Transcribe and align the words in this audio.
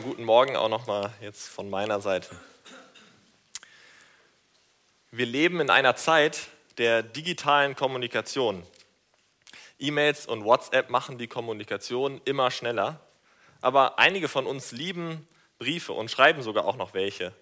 Guten 0.00 0.24
Morgen 0.24 0.56
auch 0.56 0.70
nochmal 0.70 1.12
jetzt 1.20 1.48
von 1.48 1.68
meiner 1.68 2.00
Seite. 2.00 2.34
Wir 5.10 5.26
leben 5.26 5.60
in 5.60 5.68
einer 5.68 5.96
Zeit 5.96 6.48
der 6.78 7.02
digitalen 7.02 7.76
Kommunikation. 7.76 8.66
E-Mails 9.78 10.26
und 10.26 10.44
WhatsApp 10.44 10.88
machen 10.88 11.18
die 11.18 11.26
Kommunikation 11.26 12.22
immer 12.24 12.50
schneller, 12.50 13.00
aber 13.60 13.98
einige 13.98 14.28
von 14.28 14.46
uns 14.46 14.72
lieben 14.72 15.28
Briefe 15.58 15.92
und 15.92 16.10
schreiben 16.10 16.42
sogar 16.42 16.64
auch 16.64 16.76
noch 16.76 16.94
welche, 16.94 17.34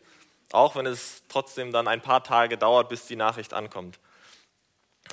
auch 0.50 0.74
wenn 0.74 0.86
es 0.86 1.22
trotzdem 1.28 1.70
dann 1.70 1.86
ein 1.86 2.00
paar 2.00 2.24
Tage 2.24 2.58
dauert, 2.58 2.88
bis 2.88 3.06
die 3.06 3.16
Nachricht 3.16 3.54
ankommt. 3.54 4.00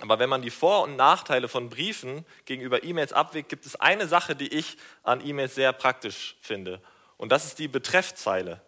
Aber 0.01 0.17
wenn 0.17 0.29
man 0.29 0.41
die 0.41 0.49
Vor- 0.49 0.81
und 0.81 0.95
Nachteile 0.95 1.47
von 1.47 1.69
Briefen 1.69 2.25
gegenüber 2.45 2.83
E-Mails 2.83 3.13
abwägt, 3.13 3.49
gibt 3.49 3.67
es 3.67 3.75
eine 3.75 4.07
Sache, 4.07 4.35
die 4.35 4.47
ich 4.47 4.77
an 5.03 5.23
E-Mails 5.23 5.53
sehr 5.53 5.71
praktisch 5.71 6.35
finde. 6.41 6.81
Und 7.17 7.31
das 7.31 7.45
ist 7.45 7.59
die 7.59 7.67
Betreffzeile. 7.67 8.61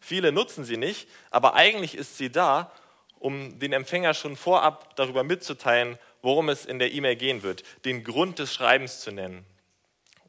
Viele 0.00 0.32
nutzen 0.32 0.64
sie 0.64 0.76
nicht, 0.76 1.08
aber 1.30 1.54
eigentlich 1.54 1.94
ist 1.96 2.18
sie 2.18 2.30
da, 2.30 2.72
um 3.18 3.58
den 3.58 3.72
Empfänger 3.72 4.14
schon 4.14 4.36
vorab 4.36 4.94
darüber 4.96 5.24
mitzuteilen, 5.24 5.98
worum 6.22 6.48
es 6.48 6.64
in 6.64 6.78
der 6.78 6.92
E-Mail 6.92 7.16
gehen 7.16 7.42
wird, 7.42 7.64
den 7.84 8.04
Grund 8.04 8.38
des 8.38 8.54
Schreibens 8.54 9.00
zu 9.00 9.10
nennen. 9.10 9.44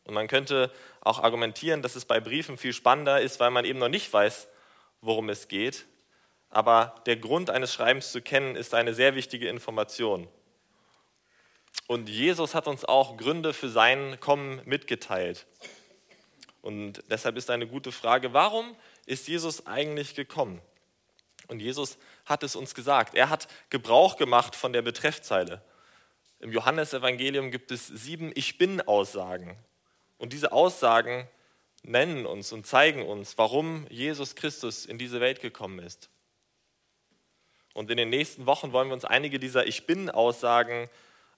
Und 0.06 0.14
man 0.16 0.28
könnte 0.28 0.72
auch 1.02 1.22
argumentieren, 1.22 1.82
dass 1.82 1.96
es 1.96 2.06
bei 2.06 2.20
Briefen 2.20 2.58
viel 2.58 2.74
spannender 2.74 3.22
ist, 3.22 3.40
weil 3.40 3.52
man 3.52 3.66
eben 3.66 3.80
noch 3.80 3.90
nicht 3.90 4.12
weiß, 4.12 4.48
worum 5.02 5.30
es 5.30 5.48
geht. 5.48 5.86
Aber 6.50 6.96
der 7.06 7.16
Grund 7.18 7.52
eines 7.52 7.74
Schreibens 7.74 8.12
zu 8.12 8.22
kennen, 8.22 8.56
ist 8.56 8.74
eine 8.74 8.94
sehr 8.96 9.16
wichtige 9.16 9.50
Information. 9.50 10.28
Und 11.86 12.10
Jesus 12.10 12.56
hat 12.56 12.68
uns 12.68 12.86
auch 12.86 13.18
Gründe 13.18 13.54
für 13.54 13.70
sein 13.70 14.20
Kommen 14.20 14.62
mitgeteilt. 14.66 15.46
Und 16.62 17.04
deshalb 17.10 17.38
ist 17.38 17.50
eine 17.50 17.68
gute 17.68 17.92
Frage, 17.92 18.34
warum 18.34 18.76
ist 19.06 19.28
Jesus 19.28 19.66
eigentlich 19.66 20.16
gekommen? 20.16 20.62
Und 21.48 21.62
Jesus 21.62 21.98
hat 22.26 22.44
es 22.44 22.56
uns 22.56 22.76
gesagt. 22.76 23.16
Er 23.16 23.30
hat 23.30 23.48
Gebrauch 23.70 24.18
gemacht 24.18 24.56
von 24.56 24.74
der 24.74 24.82
Betreffzeile. 24.82 25.62
Im 26.40 26.52
Johannesevangelium 26.52 27.52
gibt 27.52 27.72
es 27.72 27.88
sieben 27.88 28.32
Ich 28.36 28.58
bin-Aussagen. 28.58 29.58
Und 30.18 30.34
diese 30.34 30.52
Aussagen 30.52 31.28
nennen 31.82 32.26
uns 32.26 32.52
und 32.52 32.68
zeigen 32.68 33.06
uns, 33.06 33.38
warum 33.38 33.88
Jesus 33.90 34.36
Christus 34.36 34.86
in 34.86 34.98
diese 34.98 35.22
Welt 35.22 35.42
gekommen 35.42 35.80
ist. 35.80 36.10
Und 37.74 37.90
in 37.90 37.98
den 37.98 38.10
nächsten 38.10 38.46
Wochen 38.46 38.74
wollen 38.74 38.90
wir 38.90 38.94
uns 38.94 39.06
einige 39.06 39.40
dieser 39.40 39.66
Ich 39.66 39.86
bin-Aussagen 39.86 40.90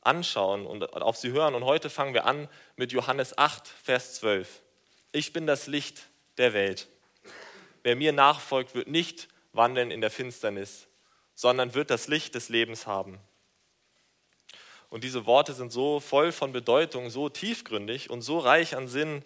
anschauen 0.02 0.66
und 0.66 0.84
auf 0.94 1.16
sie 1.16 1.32
hören. 1.32 1.54
Und 1.54 1.64
heute 1.64 1.92
fangen 1.92 2.16
wir 2.16 2.26
an 2.26 2.50
mit 2.76 2.92
Johannes 2.92 3.38
8, 3.38 3.68
Vers 3.68 4.16
12 4.16 4.62
ich 5.12 5.34
bin 5.34 5.46
das 5.46 5.68
Licht 5.68 6.08
der 6.38 6.54
Welt. 6.54 6.88
Wer 7.84 7.96
mir 7.96 8.14
nachfolgt, 8.14 8.76
wird 8.76 8.88
nicht 8.88 9.28
wandeln 9.54 9.92
in 9.92 10.02
der 10.02 10.12
Finsternis, 10.12 10.88
sondern 11.36 11.74
wird 11.74 11.90
das 11.90 12.08
Licht 12.08 12.36
des 12.36 12.50
Lebens 12.50 12.88
haben. 12.88 13.20
Und 14.90 15.04
diese 15.04 15.26
Worte 15.26 15.54
sind 15.54 15.72
so 15.72 16.00
voll 16.00 16.32
von 16.32 16.52
Bedeutung, 16.52 17.10
so 17.10 17.30
tiefgründig 17.30 18.10
und 18.10 18.22
so 18.22 18.40
reich 18.40 18.76
an 18.76 18.88
Sinn, 18.88 19.24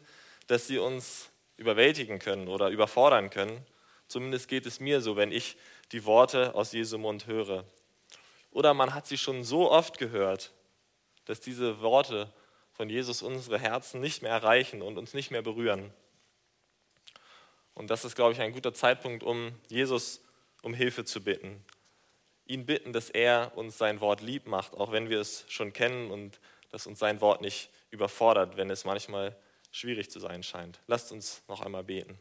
dass 0.47 0.67
sie 0.67 0.77
uns 0.77 1.31
überwältigen 1.57 2.19
können 2.19 2.47
oder 2.47 2.69
überfordern 2.69 3.29
können. 3.29 3.65
Zumindest 4.07 4.47
geht 4.47 4.65
es 4.65 4.79
mir 4.79 5.01
so, 5.01 5.15
wenn 5.15 5.31
ich 5.31 5.57
die 5.91 6.05
Worte 6.05 6.53
aus 6.53 6.71
Jesu 6.71 6.97
Mund 6.97 7.25
höre. 7.25 7.65
Oder 8.51 8.73
man 8.73 8.93
hat 8.93 9.07
sie 9.07 9.17
schon 9.17 9.43
so 9.43 9.71
oft 9.71 9.97
gehört, 9.97 10.51
dass 11.25 11.39
diese 11.39 11.81
Worte 11.81 12.31
von 12.75 12.89
Jesus 12.89 13.21
unsere 13.21 13.57
Herzen 13.57 14.01
nicht 14.01 14.21
mehr 14.21 14.31
erreichen 14.31 14.81
und 14.81 14.97
uns 14.97 15.13
nicht 15.13 15.31
mehr 15.31 15.41
berühren. 15.41 15.91
Und 17.73 17.89
das 17.89 18.05
ist, 18.05 18.15
glaube 18.15 18.33
ich, 18.33 18.41
ein 18.41 18.53
guter 18.53 18.73
Zeitpunkt, 18.73 19.23
um 19.23 19.51
Jesus 19.67 20.21
um 20.61 20.73
Hilfe 20.73 21.05
zu 21.05 21.23
bitten. 21.23 21.63
Ihn 22.45 22.65
bitten, 22.65 22.93
dass 22.93 23.09
er 23.09 23.51
uns 23.55 23.77
sein 23.77 24.01
Wort 24.01 24.21
lieb 24.21 24.47
macht, 24.47 24.73
auch 24.73 24.91
wenn 24.91 25.09
wir 25.09 25.19
es 25.19 25.45
schon 25.47 25.73
kennen 25.73 26.11
und 26.11 26.39
dass 26.71 26.87
uns 26.87 26.99
sein 26.99 27.21
Wort 27.21 27.41
nicht 27.41 27.69
überfordert, 27.91 28.57
wenn 28.57 28.69
es 28.69 28.85
manchmal 28.85 29.35
schwierig 29.71 30.09
zu 30.09 30.19
sein 30.19 30.43
scheint. 30.43 30.79
Lasst 30.87 31.11
uns 31.11 31.43
noch 31.47 31.61
einmal 31.61 31.83
beten. 31.83 32.17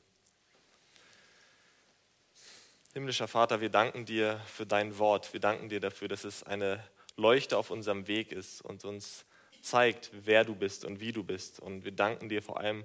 Himmlischer 2.92 3.26
Vater, 3.26 3.60
wir 3.60 3.70
danken 3.70 4.04
dir 4.04 4.40
für 4.46 4.66
dein 4.66 4.98
Wort. 4.98 5.32
Wir 5.32 5.40
danken 5.40 5.68
dir 5.68 5.80
dafür, 5.80 6.06
dass 6.06 6.22
es 6.22 6.44
eine 6.44 6.82
Leuchte 7.16 7.58
auf 7.58 7.70
unserem 7.70 8.06
Weg 8.06 8.30
ist 8.30 8.60
und 8.60 8.84
uns 8.84 9.24
zeigt, 9.64 10.10
wer 10.12 10.44
du 10.44 10.54
bist 10.54 10.84
und 10.84 11.00
wie 11.00 11.12
du 11.12 11.24
bist. 11.24 11.58
Und 11.58 11.84
wir 11.84 11.92
danken 11.92 12.28
dir 12.28 12.42
vor 12.42 12.60
allem 12.60 12.84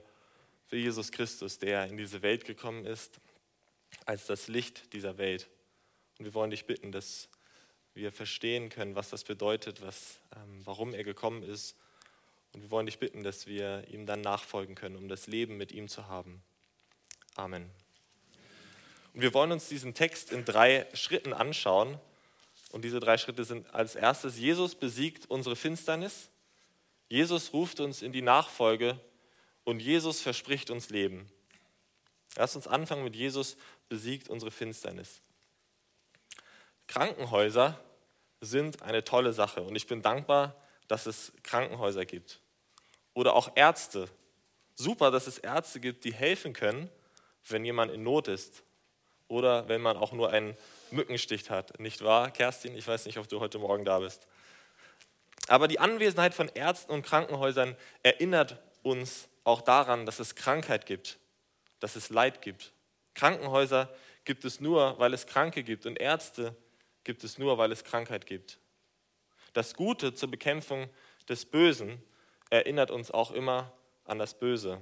für 0.65 0.77
Jesus 0.77 1.11
Christus, 1.11 1.59
der 1.59 1.87
in 1.87 1.97
diese 1.97 2.21
Welt 2.21 2.45
gekommen 2.45 2.85
ist, 2.85 3.19
als 4.05 4.25
das 4.27 4.47
Licht 4.47 4.93
dieser 4.93 5.17
Welt. 5.17 5.49
Und 6.17 6.25
wir 6.25 6.33
wollen 6.33 6.51
dich 6.51 6.65
bitten, 6.65 6.91
dass 6.91 7.29
wir 7.93 8.11
verstehen 8.11 8.69
können, 8.69 8.95
was 8.95 9.09
das 9.09 9.23
bedeutet, 9.23 9.81
was, 9.81 10.19
ähm, 10.35 10.61
warum 10.63 10.93
er 10.93 11.03
gekommen 11.03 11.43
ist. 11.43 11.75
Und 12.53 12.61
wir 12.61 12.71
wollen 12.71 12.85
dich 12.85 12.99
bitten, 12.99 13.23
dass 13.23 13.45
wir 13.45 13.85
ihm 13.89 14.05
dann 14.05 14.21
nachfolgen 14.21 14.75
können, 14.75 14.95
um 14.95 15.09
das 15.09 15.27
Leben 15.27 15.57
mit 15.57 15.71
ihm 15.71 15.87
zu 15.87 16.07
haben. 16.07 16.41
Amen. 17.35 17.69
Und 19.13 19.21
wir 19.21 19.33
wollen 19.33 19.51
uns 19.51 19.67
diesen 19.67 19.93
Text 19.93 20.31
in 20.31 20.45
drei 20.45 20.87
Schritten 20.93 21.33
anschauen. 21.33 21.99
Und 22.71 22.83
diese 22.83 22.99
drei 22.99 23.17
Schritte 23.17 23.43
sind 23.43 23.73
als 23.73 23.95
erstes, 23.95 24.37
Jesus 24.37 24.75
besiegt 24.75 25.29
unsere 25.29 25.55
Finsternis. 25.55 26.29
Jesus 27.09 27.53
ruft 27.53 27.79
uns 27.79 28.01
in 28.01 28.11
die 28.11 28.21
Nachfolge 28.21 28.99
und 29.63 29.81
Jesus 29.81 30.21
verspricht 30.21 30.69
uns 30.69 30.89
Leben. 30.89 31.29
Lass 32.35 32.55
uns 32.55 32.67
anfangen 32.67 33.03
mit 33.03 33.15
Jesus 33.15 33.57
besiegt 33.89 34.29
unsere 34.29 34.51
Finsternis. 34.51 35.21
Krankenhäuser 36.87 37.79
sind 38.41 38.83
eine 38.83 39.03
tolle 39.03 39.33
Sache 39.33 39.61
und 39.63 39.75
ich 39.75 39.87
bin 39.87 40.01
dankbar, 40.01 40.55
dass 40.87 41.07
es 41.07 41.33
Krankenhäuser 41.43 42.05
gibt. 42.05 42.39
Oder 43.13 43.35
auch 43.35 43.51
Ärzte. 43.55 44.07
Super, 44.75 45.11
dass 45.11 45.27
es 45.27 45.39
Ärzte 45.39 45.79
gibt, 45.79 46.05
die 46.05 46.13
helfen 46.13 46.53
können, 46.53 46.89
wenn 47.47 47.65
jemand 47.65 47.91
in 47.91 48.03
Not 48.03 48.27
ist. 48.27 48.63
Oder 49.27 49.67
wenn 49.67 49.81
man 49.81 49.97
auch 49.97 50.11
nur 50.11 50.31
einen 50.31 50.55
Mückenstich 50.91 51.49
hat. 51.49 51.79
Nicht 51.79 52.03
wahr, 52.03 52.31
Kerstin? 52.31 52.75
Ich 52.75 52.87
weiß 52.87 53.05
nicht, 53.05 53.17
ob 53.17 53.27
du 53.27 53.39
heute 53.39 53.59
Morgen 53.59 53.85
da 53.85 53.99
bist. 53.99 54.27
Aber 55.49 55.67
die 55.67 55.79
Anwesenheit 55.79 56.35
von 56.35 56.47
Ärzten 56.49 56.91
und 56.91 57.01
Krankenhäusern 57.01 57.75
erinnert 58.03 58.61
uns 58.83 59.27
auch 59.43 59.61
daran, 59.61 60.05
dass 60.05 60.19
es 60.19 60.35
Krankheit 60.35 60.85
gibt, 60.85 61.17
dass 61.79 61.95
es 61.95 62.11
Leid 62.11 62.43
gibt. 62.43 62.71
Krankenhäuser 63.15 63.89
gibt 64.25 64.45
es 64.45 64.59
nur, 64.59 64.99
weil 64.99 65.11
es 65.11 65.25
Kranke 65.25 65.63
gibt 65.63 65.87
und 65.87 65.99
Ärzte 65.99 66.55
gibt 67.03 67.23
es 67.23 67.39
nur, 67.39 67.57
weil 67.57 67.71
es 67.71 67.83
Krankheit 67.83 68.27
gibt. 68.27 68.59
Das 69.53 69.73
Gute 69.73 70.13
zur 70.13 70.29
Bekämpfung 70.29 70.87
des 71.27 71.45
Bösen 71.45 72.03
erinnert 72.51 72.91
uns 72.91 73.09
auch 73.09 73.31
immer 73.31 73.73
an 74.05 74.19
das 74.19 74.37
Böse. 74.37 74.79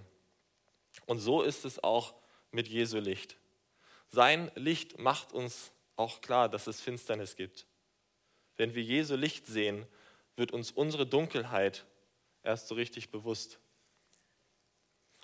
Und 1.05 1.19
so 1.19 1.43
ist 1.43 1.63
es 1.63 1.81
auch 1.81 2.13
mit 2.51 2.67
Jesu 2.67 2.97
Licht. 2.97 3.37
Sein 4.09 4.51
Licht 4.55 4.99
macht 4.99 5.31
uns 5.31 5.71
auch 5.95 6.19
klar, 6.19 6.49
dass 6.49 6.67
es 6.67 6.81
Finsternis 6.81 7.37
gibt. 7.37 7.67
Wenn 8.57 8.75
wir 8.75 8.83
Jesu 8.83 9.15
Licht 9.15 9.47
sehen, 9.47 9.87
wird 10.37 10.53
uns 10.53 10.71
unsere 10.71 11.05
Dunkelheit 11.05 11.85
erst 12.43 12.69
so 12.69 12.75
richtig 12.75 13.11
bewusst. 13.11 13.59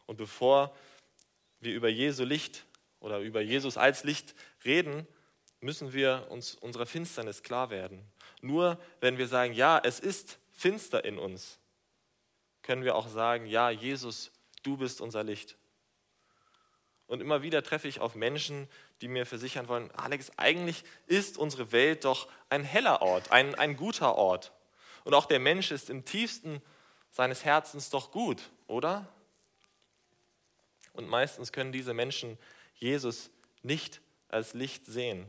Und 0.06 0.18
bevor 0.18 0.75
wir 1.62 1.74
über 1.74 1.88
Jesu 1.88 2.25
Licht 2.25 2.66
oder 3.00 3.19
über 3.19 3.40
Jesus 3.40 3.78
als 3.78 4.03
Licht 4.03 4.35
reden, 4.66 5.07
müssen 5.62 5.94
wir 5.94 6.28
uns 6.29 6.56
unserer 6.56 6.85
Finsternis 6.85 7.41
klar 7.41 7.69
werden. 7.69 8.06
Nur 8.41 8.78
wenn 9.00 9.18
wir 9.18 9.28
sagen, 9.28 9.53
ja, 9.53 9.79
es 9.81 10.01
ist 10.01 10.40
finster 10.51 11.06
in 11.06 11.18
uns, 11.18 11.59
können 12.62 12.84
wir 12.84 12.95
auch 12.95 13.07
sagen, 13.07 13.45
ja, 13.45 13.69
Jesus, 13.69 14.31
du 14.63 14.78
bist 14.78 15.00
unser 15.00 15.24
Licht. 15.24 15.57
Und 17.07 17.22
immer 17.22 17.41
wieder 17.41 17.63
treffe 17.63 17.88
ich 17.88 18.00
auf 18.00 18.16
Menschen, 18.16 18.68
die 19.01 19.07
mir 19.07 19.25
versichern 19.25 19.68
wollen, 19.68 19.92
Alex, 19.92 20.31
eigentlich 20.38 20.83
ist 21.06 21.38
unsere 21.38 21.71
Welt 21.71 22.06
doch 22.06 22.30
ein 22.50 22.63
heller 22.63 23.01
Ort, 23.01 23.31
ein, 23.31 23.56
ein 23.56 23.75
guter 23.75 24.16
Ort. 24.16 24.51
Und 25.04 25.14
auch 25.14 25.26
der 25.26 25.40
Mensch 25.40 25.72
ist 25.72 25.90
im 25.90 26.06
tiefsten 26.06 26.62
seines 27.12 27.46
Herzens 27.46 27.90
doch 27.90 28.12
gut, 28.12 28.50
oder? 28.68 29.08
Und 30.94 31.08
meistens 31.08 31.52
können 31.52 31.72
diese 31.72 31.94
Menschen 31.94 32.38
Jesus 32.76 33.30
nicht 33.62 34.02
als 34.30 34.54
Licht 34.54 34.86
sehen. 34.86 35.26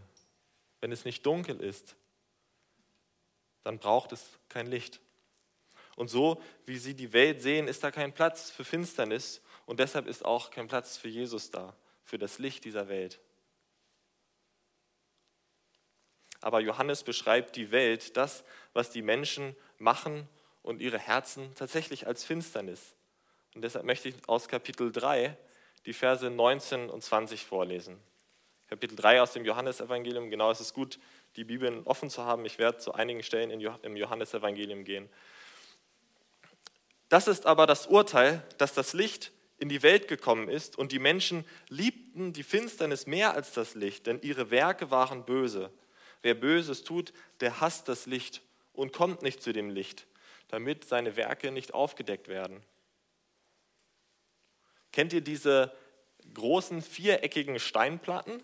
Wenn 0.80 0.92
es 0.92 1.04
nicht 1.04 1.24
dunkel 1.24 1.60
ist, 1.60 1.96
dann 3.62 3.78
braucht 3.78 4.12
es 4.12 4.38
kein 4.48 4.66
Licht. 4.66 5.00
Und 5.96 6.08
so 6.08 6.42
wie 6.66 6.78
sie 6.78 6.94
die 6.94 7.12
Welt 7.12 7.42
sehen, 7.42 7.68
ist 7.68 7.82
da 7.84 7.90
kein 7.90 8.12
Platz 8.12 8.50
für 8.50 8.64
Finsternis 8.64 9.40
und 9.66 9.80
deshalb 9.80 10.06
ist 10.06 10.24
auch 10.24 10.50
kein 10.50 10.68
Platz 10.68 10.96
für 10.96 11.08
Jesus 11.08 11.50
da, 11.50 11.74
für 12.02 12.18
das 12.18 12.38
Licht 12.38 12.64
dieser 12.64 12.88
Welt. 12.88 13.20
Aber 16.44 16.60
Johannes 16.60 17.04
beschreibt 17.04 17.56
die 17.56 17.70
Welt, 17.70 18.18
das, 18.18 18.44
was 18.74 18.90
die 18.90 19.00
Menschen 19.00 19.56
machen 19.78 20.28
und 20.62 20.82
ihre 20.82 20.98
Herzen 20.98 21.54
tatsächlich 21.54 22.06
als 22.06 22.22
Finsternis. 22.22 22.94
Und 23.54 23.62
deshalb 23.62 23.86
möchte 23.86 24.10
ich 24.10 24.16
aus 24.26 24.46
Kapitel 24.46 24.92
3 24.92 25.38
die 25.86 25.94
Verse 25.94 26.28
19 26.28 26.90
und 26.90 27.02
20 27.02 27.46
vorlesen. 27.46 27.98
Kapitel 28.68 28.94
3 28.94 29.22
aus 29.22 29.32
dem 29.32 29.46
Johannesevangelium. 29.46 30.28
Genau, 30.28 30.50
es 30.50 30.60
ist 30.60 30.74
gut, 30.74 30.98
die 31.36 31.44
Bibeln 31.44 31.80
offen 31.86 32.10
zu 32.10 32.24
haben. 32.24 32.44
Ich 32.44 32.58
werde 32.58 32.76
zu 32.76 32.92
einigen 32.92 33.22
Stellen 33.22 33.50
im 33.50 33.96
Johannesevangelium 33.96 34.84
gehen. 34.84 35.08
Das 37.08 37.26
ist 37.26 37.46
aber 37.46 37.66
das 37.66 37.86
Urteil, 37.86 38.42
dass 38.58 38.74
das 38.74 38.92
Licht 38.92 39.32
in 39.56 39.70
die 39.70 39.82
Welt 39.82 40.08
gekommen 40.08 40.50
ist 40.50 40.76
und 40.76 40.92
die 40.92 40.98
Menschen 40.98 41.46
liebten 41.70 42.34
die 42.34 42.42
Finsternis 42.42 43.06
mehr 43.06 43.32
als 43.32 43.52
das 43.52 43.74
Licht, 43.74 44.06
denn 44.06 44.20
ihre 44.20 44.50
Werke 44.50 44.90
waren 44.90 45.24
böse. 45.24 45.70
Wer 46.24 46.32
Böses 46.32 46.84
tut, 46.84 47.12
der 47.40 47.60
hasst 47.60 47.86
das 47.86 48.06
Licht 48.06 48.40
und 48.72 48.94
kommt 48.94 49.20
nicht 49.20 49.42
zu 49.42 49.52
dem 49.52 49.68
Licht, 49.68 50.06
damit 50.48 50.86
seine 50.86 51.16
Werke 51.16 51.52
nicht 51.52 51.74
aufgedeckt 51.74 52.28
werden. 52.28 52.62
Kennt 54.90 55.12
ihr 55.12 55.20
diese 55.20 55.70
großen 56.32 56.80
viereckigen 56.80 57.58
Steinplatten? 57.58 58.42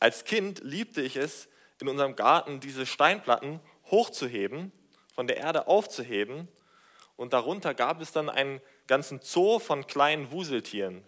Als 0.00 0.24
Kind 0.24 0.58
liebte 0.64 1.02
ich 1.02 1.14
es, 1.14 1.46
in 1.80 1.86
unserem 1.86 2.16
Garten 2.16 2.58
diese 2.58 2.84
Steinplatten 2.84 3.60
hochzuheben, 3.92 4.72
von 5.14 5.28
der 5.28 5.36
Erde 5.36 5.68
aufzuheben. 5.68 6.48
Und 7.14 7.32
darunter 7.32 7.74
gab 7.74 8.00
es 8.00 8.10
dann 8.10 8.28
einen 8.28 8.60
ganzen 8.88 9.20
Zoo 9.22 9.60
von 9.60 9.86
kleinen 9.86 10.32
Wuseltieren. 10.32 11.04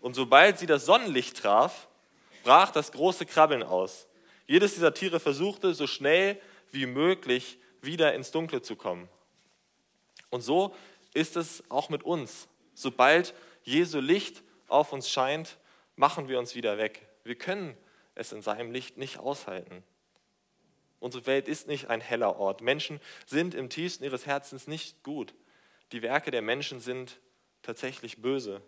Und 0.00 0.14
sobald 0.14 0.60
sie 0.60 0.66
das 0.66 0.86
Sonnenlicht 0.86 1.36
traf, 1.36 1.88
brach 2.44 2.70
das 2.70 2.92
große 2.92 3.26
Krabbeln 3.26 3.64
aus. 3.64 4.06
Jedes 4.46 4.74
dieser 4.74 4.94
Tiere 4.94 5.20
versuchte, 5.20 5.74
so 5.74 5.86
schnell 5.86 6.40
wie 6.70 6.86
möglich 6.86 7.58
wieder 7.82 8.14
ins 8.14 8.30
Dunkle 8.30 8.62
zu 8.62 8.76
kommen. 8.76 9.08
Und 10.30 10.42
so 10.42 10.74
ist 11.14 11.36
es 11.36 11.64
auch 11.70 11.88
mit 11.88 12.02
uns. 12.02 12.48
Sobald 12.74 13.34
Jesu 13.62 14.00
Licht 14.00 14.42
auf 14.68 14.92
uns 14.92 15.10
scheint, 15.10 15.56
machen 15.96 16.28
wir 16.28 16.38
uns 16.38 16.54
wieder 16.54 16.78
weg. 16.78 17.06
Wir 17.24 17.36
können 17.36 17.76
es 18.14 18.32
in 18.32 18.42
seinem 18.42 18.70
Licht 18.70 18.98
nicht 18.98 19.18
aushalten. 19.18 19.82
Unsere 21.00 21.26
Welt 21.26 21.48
ist 21.48 21.68
nicht 21.68 21.88
ein 21.88 22.00
heller 22.00 22.36
Ort. 22.38 22.60
Menschen 22.60 23.00
sind 23.26 23.54
im 23.54 23.68
tiefsten 23.68 24.04
ihres 24.04 24.26
Herzens 24.26 24.66
nicht 24.66 25.02
gut. 25.02 25.34
Die 25.92 26.02
Werke 26.02 26.30
der 26.30 26.42
Menschen 26.42 26.80
sind 26.80 27.18
tatsächlich 27.62 28.22
böse. 28.22 28.62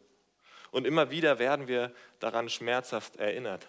Und 0.70 0.86
immer 0.86 1.10
wieder 1.10 1.38
werden 1.38 1.66
wir 1.66 1.94
daran 2.18 2.48
schmerzhaft 2.48 3.16
erinnert. 3.16 3.68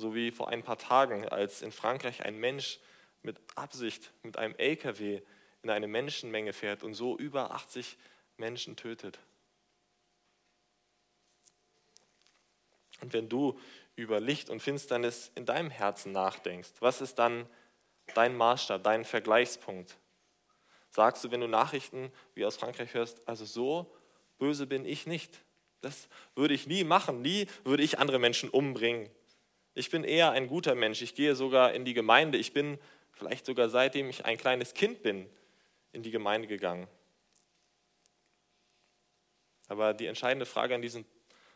So 0.00 0.14
wie 0.14 0.30
vor 0.30 0.48
ein 0.48 0.62
paar 0.62 0.78
Tagen, 0.78 1.28
als 1.28 1.60
in 1.60 1.72
Frankreich 1.72 2.24
ein 2.24 2.38
Mensch 2.38 2.80
mit 3.20 3.36
Absicht 3.54 4.14
mit 4.22 4.38
einem 4.38 4.54
LKW 4.56 5.20
in 5.62 5.68
eine 5.68 5.88
Menschenmenge 5.88 6.54
fährt 6.54 6.82
und 6.82 6.94
so 6.94 7.18
über 7.18 7.50
80 7.50 7.98
Menschen 8.38 8.76
tötet. 8.76 9.18
Und 13.02 13.12
wenn 13.12 13.28
du 13.28 13.60
über 13.94 14.20
Licht 14.20 14.48
und 14.48 14.60
Finsternis 14.60 15.32
in 15.34 15.44
deinem 15.44 15.68
Herzen 15.68 16.12
nachdenkst, 16.12 16.70
was 16.80 17.02
ist 17.02 17.16
dann 17.18 17.46
dein 18.14 18.34
Maßstab, 18.34 18.82
dein 18.82 19.04
Vergleichspunkt? 19.04 19.98
Sagst 20.88 21.22
du, 21.24 21.30
wenn 21.30 21.42
du 21.42 21.46
Nachrichten 21.46 22.10
wie 22.32 22.46
aus 22.46 22.56
Frankreich 22.56 22.94
hörst, 22.94 23.20
also 23.28 23.44
so 23.44 23.94
böse 24.38 24.66
bin 24.66 24.86
ich 24.86 25.06
nicht. 25.06 25.44
Das 25.82 26.08
würde 26.34 26.54
ich 26.54 26.66
nie 26.66 26.84
machen. 26.84 27.20
Nie 27.20 27.48
würde 27.64 27.82
ich 27.82 27.98
andere 27.98 28.18
Menschen 28.18 28.48
umbringen. 28.48 29.10
Ich 29.74 29.90
bin 29.90 30.04
eher 30.04 30.32
ein 30.32 30.48
guter 30.48 30.74
Mensch. 30.74 31.02
Ich 31.02 31.14
gehe 31.14 31.34
sogar 31.34 31.72
in 31.72 31.84
die 31.84 31.94
Gemeinde. 31.94 32.38
Ich 32.38 32.52
bin 32.52 32.78
vielleicht 33.12 33.46
sogar 33.46 33.68
seitdem 33.68 34.08
ich 34.08 34.24
ein 34.24 34.36
kleines 34.36 34.74
Kind 34.74 35.02
bin 35.02 35.28
in 35.92 36.02
die 36.02 36.10
Gemeinde 36.10 36.48
gegangen. 36.48 36.88
Aber 39.68 39.94
die 39.94 40.06
entscheidende 40.06 40.46
Frage 40.46 40.74
an 40.74 40.82
diesem 40.82 41.04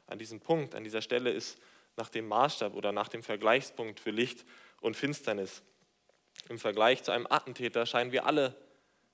an 0.06 0.18
diesem 0.18 0.40
Punkt, 0.40 0.74
an 0.74 0.84
dieser 0.84 1.02
Stelle 1.02 1.30
ist 1.30 1.58
nach 1.96 2.08
dem 2.08 2.28
Maßstab 2.28 2.74
oder 2.74 2.92
nach 2.92 3.08
dem 3.08 3.22
Vergleichspunkt 3.22 4.00
für 4.00 4.10
Licht 4.10 4.44
und 4.80 4.96
Finsternis. 4.96 5.62
Im 6.48 6.58
Vergleich 6.58 7.02
zu 7.02 7.12
einem 7.12 7.26
Attentäter 7.28 7.86
scheinen 7.86 8.12
wir 8.12 8.26
alle 8.26 8.54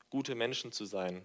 gute 0.08 0.34
Menschen 0.34 0.72
zu 0.72 0.84
sein. 0.84 1.24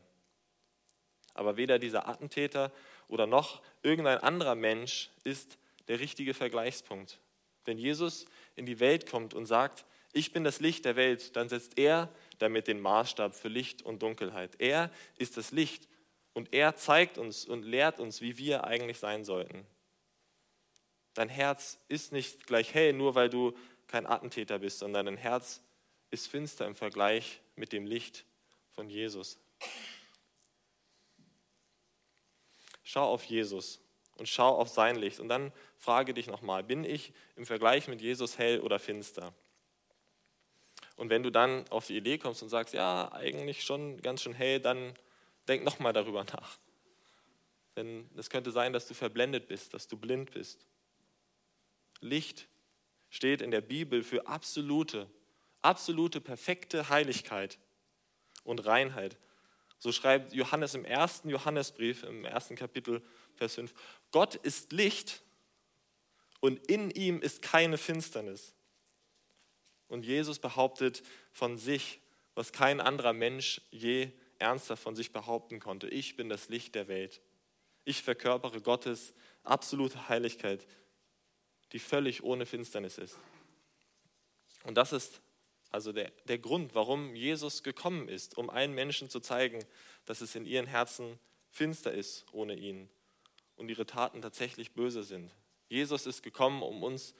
Aber 1.34 1.58
weder 1.58 1.80
dieser 1.80 2.08
Attentäter 2.08 2.72
oder 3.08 3.26
noch 3.26 3.62
irgendein 3.82 4.20
anderer 4.20 4.56
Mensch 4.56 5.10
ist 5.24 5.58
der 5.88 6.00
richtige 6.00 6.34
Vergleichspunkt. 6.34 7.20
Wenn 7.66 7.78
Jesus 7.78 8.26
in 8.56 8.66
die 8.66 8.80
Welt 8.80 9.10
kommt 9.10 9.34
und 9.34 9.46
sagt, 9.46 9.86
ich 10.14 10.32
bin 10.32 10.44
das 10.44 10.60
Licht 10.62 10.86
der 10.86 10.96
Welt, 10.96 11.36
dann 11.36 11.50
setzt 11.50 11.78
er 11.78 12.10
damit 12.40 12.68
den 12.68 12.80
Maßstab 12.80 13.36
für 13.36 13.50
Licht 13.50 13.82
und 13.82 14.02
Dunkelheit. 14.02 14.56
Er 14.60 14.92
ist 15.18 15.36
das 15.36 15.52
Licht 15.52 15.90
und 16.34 16.54
er 16.54 16.76
zeigt 16.76 17.18
uns 17.18 17.46
und 17.46 17.64
lehrt 17.64 18.00
uns, 18.00 18.22
wie 18.22 18.38
wir 18.38 18.64
eigentlich 18.64 19.00
sein 19.00 19.26
sollten. 19.26 19.66
Dein 21.14 21.30
Herz 21.30 21.80
ist 21.88 22.12
nicht 22.12 22.46
gleich 22.46 22.74
hell, 22.74 22.94
nur 22.94 23.16
weil 23.16 23.30
du 23.30 23.58
kein 23.88 24.06
Attentäter 24.06 24.60
bist, 24.60 24.80
sondern 24.80 25.06
dein 25.06 25.18
Herz 25.18 25.62
ist 26.12 26.28
finster 26.28 26.66
im 26.66 26.76
Vergleich 26.76 27.42
mit 27.56 27.72
dem 27.72 27.86
Licht 27.86 28.26
von 28.72 28.90
Jesus. 28.90 29.40
Schau 32.84 33.12
auf 33.12 33.24
Jesus 33.24 33.85
und 34.16 34.28
schau 34.28 34.56
auf 34.56 34.70
sein 34.70 34.96
Licht 34.96 35.20
und 35.20 35.30
dann 35.30 35.52
frage 35.78 36.14
dich 36.14 36.28
nochmal, 36.28 36.64
bin 36.64 36.84
ich 36.84 37.14
im 37.36 37.46
Vergleich 37.46 37.88
mit 37.88 38.02
Jesus 38.02 38.38
hell 38.38 38.60
oder 38.62 38.80
finster? 38.80 39.34
Und 40.96 41.10
wenn 41.10 41.24
du 41.24 41.30
dann 41.30 41.68
auf 41.70 41.88
die 41.88 41.98
Idee 41.98 42.18
kommst 42.18 42.42
und 42.42 42.50
sagst, 42.50 42.74
ja, 42.74 43.12
eigentlich 43.12 43.64
schon 43.64 44.02
ganz 44.02 44.22
schön 44.22 44.34
hell, 44.34 44.60
dann 44.60 44.96
Denk 45.48 45.64
nochmal 45.64 45.94
darüber 45.94 46.24
nach. 46.34 46.58
Denn 47.76 48.10
es 48.16 48.30
könnte 48.30 48.52
sein, 48.52 48.74
dass 48.74 48.88
du 48.88 48.94
verblendet 48.94 49.48
bist, 49.48 49.74
dass 49.74 49.88
du 49.88 49.98
blind 49.98 50.32
bist. 50.32 50.66
Licht 52.00 52.48
steht 53.10 53.42
in 53.42 53.52
der 53.52 53.62
Bibel 53.62 54.04
für 54.04 54.28
absolute, 54.28 55.10
absolute, 55.62 56.22
perfekte 56.22 56.90
Heiligkeit 56.90 57.58
und 58.44 58.66
Reinheit. 58.66 59.18
So 59.78 59.92
schreibt 59.92 60.34
Johannes 60.34 60.74
im 60.74 60.86
ersten 60.86 61.30
Johannesbrief, 61.30 62.04
im 62.04 62.26
ersten 62.26 62.56
Kapitel, 62.56 63.02
Vers 63.36 63.56
5, 63.56 63.74
Gott 64.12 64.36
ist 64.36 64.72
Licht 64.72 65.22
und 66.40 66.66
in 66.68 66.92
ihm 66.92 67.22
ist 67.22 67.42
keine 67.42 67.78
Finsternis. 67.78 68.54
Und 69.88 70.06
Jesus 70.06 70.40
behauptet 70.40 71.04
von 71.32 71.58
sich, 71.58 72.00
was 72.34 72.52
kein 72.52 72.82
anderer 72.82 73.14
Mensch 73.14 73.62
je 73.72 74.12
ernsthaft 74.40 74.84
von 74.84 74.96
sich 74.96 75.12
behaupten 75.12 75.60
konnte, 75.60 75.88
ich 75.88 76.16
bin 76.16 76.30
das 76.30 76.50
Licht 76.50 76.76
der 76.76 76.88
Welt. 76.88 77.22
Ich 77.86 78.04
verkörpere 78.04 78.62
Gottes 78.62 79.14
absolute 79.44 80.10
Heiligkeit, 80.10 80.66
die 81.72 81.80
völlig 81.80 82.24
ohne 82.24 82.46
Finsternis 82.46 82.98
ist. 82.98 83.18
Und 84.64 84.76
das 84.76 84.92
ist 84.92 85.22
also 85.70 85.92
der, 85.92 86.12
der 86.28 86.40
Grund, 86.40 86.74
warum 86.74 87.16
Jesus 87.16 87.64
gekommen 87.64 88.08
ist, 88.08 88.38
um 88.38 88.50
allen 88.50 88.74
Menschen 88.74 89.10
zu 89.10 89.20
zeigen, 89.20 89.64
dass 90.06 90.22
es 90.22 90.36
in 90.36 90.46
ihren 90.46 90.68
Herzen 90.68 91.20
finster 91.50 91.94
ist 91.94 92.26
ohne 92.32 92.56
ihn 92.56 92.90
und 93.56 93.70
ihre 93.70 93.86
Taten 93.86 94.22
tatsächlich 94.22 94.74
böse 94.74 95.04
sind. 95.04 95.32
Jesus 95.68 96.06
ist 96.06 96.24
gekommen, 96.24 96.62
um 96.62 96.84
uns 96.84 97.14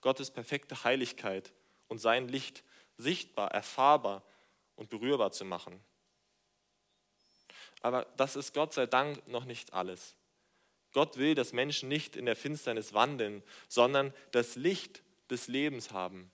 Gottes 0.00 0.30
perfekte 0.30 0.84
Heiligkeit 0.84 1.52
und 1.88 1.98
sein 1.98 2.28
Licht 2.28 2.62
sichtbar, 2.96 3.50
erfahrbar 3.52 4.22
und 4.76 4.90
berührbar 4.90 5.32
zu 5.32 5.44
machen. 5.44 5.80
Aber 7.80 8.06
das 8.16 8.36
ist 8.36 8.54
Gott 8.54 8.72
sei 8.72 8.86
Dank 8.86 9.26
noch 9.28 9.44
nicht 9.44 9.72
alles. 9.72 10.14
Gott 10.92 11.16
will, 11.16 11.34
dass 11.34 11.52
Menschen 11.52 11.88
nicht 11.88 12.16
in 12.16 12.26
der 12.26 12.36
Finsternis 12.36 12.94
wandeln, 12.94 13.42
sondern 13.68 14.12
das 14.30 14.56
Licht 14.56 15.02
des 15.30 15.48
Lebens 15.48 15.92
haben. 15.92 16.30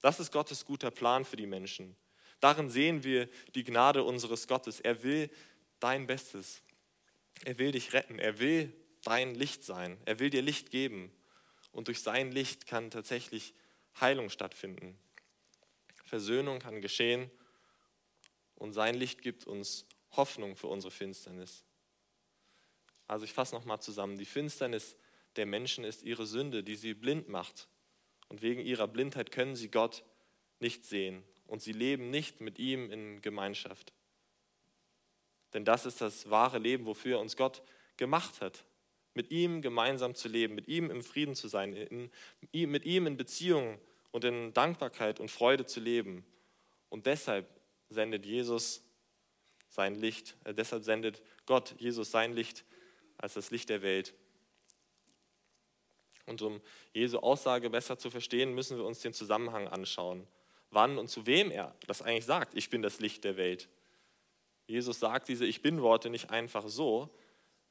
Das 0.00 0.18
ist 0.18 0.32
Gottes 0.32 0.64
guter 0.64 0.90
Plan 0.90 1.24
für 1.24 1.36
die 1.36 1.46
Menschen. 1.46 1.96
Darin 2.40 2.70
sehen 2.70 3.04
wir 3.04 3.28
die 3.54 3.62
Gnade 3.62 4.02
unseres 4.02 4.48
Gottes. 4.48 4.80
Er 4.80 5.02
will 5.04 5.30
dein 5.78 6.06
Bestes. 6.06 6.61
Er 7.44 7.58
will 7.58 7.72
dich 7.72 7.92
retten. 7.92 8.18
Er 8.18 8.38
will 8.38 8.72
dein 9.04 9.34
Licht 9.34 9.64
sein. 9.64 9.98
Er 10.04 10.18
will 10.18 10.30
dir 10.30 10.42
Licht 10.42 10.70
geben. 10.70 11.12
Und 11.72 11.88
durch 11.88 12.00
sein 12.00 12.30
Licht 12.32 12.66
kann 12.66 12.90
tatsächlich 12.90 13.54
Heilung 14.00 14.30
stattfinden. 14.30 14.98
Versöhnung 16.04 16.58
kann 16.58 16.82
geschehen 16.82 17.30
und 18.56 18.72
sein 18.72 18.94
Licht 18.94 19.22
gibt 19.22 19.46
uns 19.46 19.86
Hoffnung 20.12 20.56
für 20.56 20.66
unsere 20.66 20.90
Finsternis. 20.90 21.64
Also 23.08 23.24
ich 23.24 23.32
fasse 23.32 23.54
nochmal 23.54 23.80
zusammen. 23.80 24.18
Die 24.18 24.24
Finsternis 24.24 24.94
der 25.36 25.46
Menschen 25.46 25.84
ist 25.84 26.02
ihre 26.02 26.26
Sünde, 26.26 26.62
die 26.62 26.76
sie 26.76 26.94
blind 26.94 27.28
macht. 27.28 27.68
Und 28.28 28.42
wegen 28.42 28.60
ihrer 28.60 28.86
Blindheit 28.86 29.32
können 29.32 29.56
sie 29.56 29.70
Gott 29.70 30.04
nicht 30.60 30.84
sehen. 30.84 31.24
Und 31.46 31.62
sie 31.62 31.72
leben 31.72 32.10
nicht 32.10 32.40
mit 32.40 32.58
ihm 32.58 32.90
in 32.90 33.20
Gemeinschaft. 33.20 33.92
Denn 35.54 35.64
das 35.64 35.86
ist 35.86 36.00
das 36.00 36.30
wahre 36.30 36.58
Leben, 36.58 36.86
wofür 36.86 37.20
uns 37.20 37.36
Gott 37.36 37.62
gemacht 37.96 38.40
hat. 38.40 38.64
Mit 39.14 39.30
ihm 39.30 39.60
gemeinsam 39.60 40.14
zu 40.14 40.28
leben, 40.28 40.54
mit 40.54 40.68
ihm 40.68 40.90
im 40.90 41.02
Frieden 41.02 41.34
zu 41.34 41.48
sein, 41.48 41.74
in, 41.74 42.10
mit 42.70 42.84
ihm 42.84 43.06
in 43.06 43.16
Beziehung 43.16 43.78
und 44.10 44.24
in 44.24 44.54
Dankbarkeit 44.54 45.20
und 45.20 45.30
Freude 45.30 45.66
zu 45.66 45.80
leben. 45.80 46.24
Und 46.88 47.06
deshalb 47.06 47.48
sendet 47.90 48.24
Jesus 48.24 48.82
sein 49.68 49.94
Licht, 49.94 50.36
äh, 50.44 50.54
deshalb 50.54 50.84
sendet 50.84 51.22
Gott 51.46 51.74
Jesus, 51.78 52.10
sein 52.10 52.34
Licht 52.34 52.64
als 53.18 53.34
das 53.34 53.50
Licht 53.50 53.68
der 53.68 53.82
Welt. 53.82 54.14
Und 56.26 56.42
um 56.42 56.60
Jesu 56.92 57.18
Aussage 57.18 57.70
besser 57.70 57.98
zu 57.98 58.10
verstehen, 58.10 58.54
müssen 58.54 58.76
wir 58.76 58.84
uns 58.84 59.00
den 59.00 59.12
Zusammenhang 59.12 59.68
anschauen. 59.68 60.26
Wann 60.70 60.98
und 60.98 61.08
zu 61.08 61.26
wem 61.26 61.50
er 61.50 61.74
das 61.86 62.02
eigentlich 62.02 62.24
sagt, 62.24 62.54
ich 62.54 62.70
bin 62.70 62.82
das 62.82 63.00
Licht 63.00 63.24
der 63.24 63.36
Welt. 63.36 63.68
Jesus 64.66 65.00
sagt 65.00 65.28
diese 65.28 65.44
Ich 65.44 65.62
bin 65.62 65.82
Worte 65.82 66.10
nicht 66.10 66.30
einfach 66.30 66.68
so. 66.68 67.14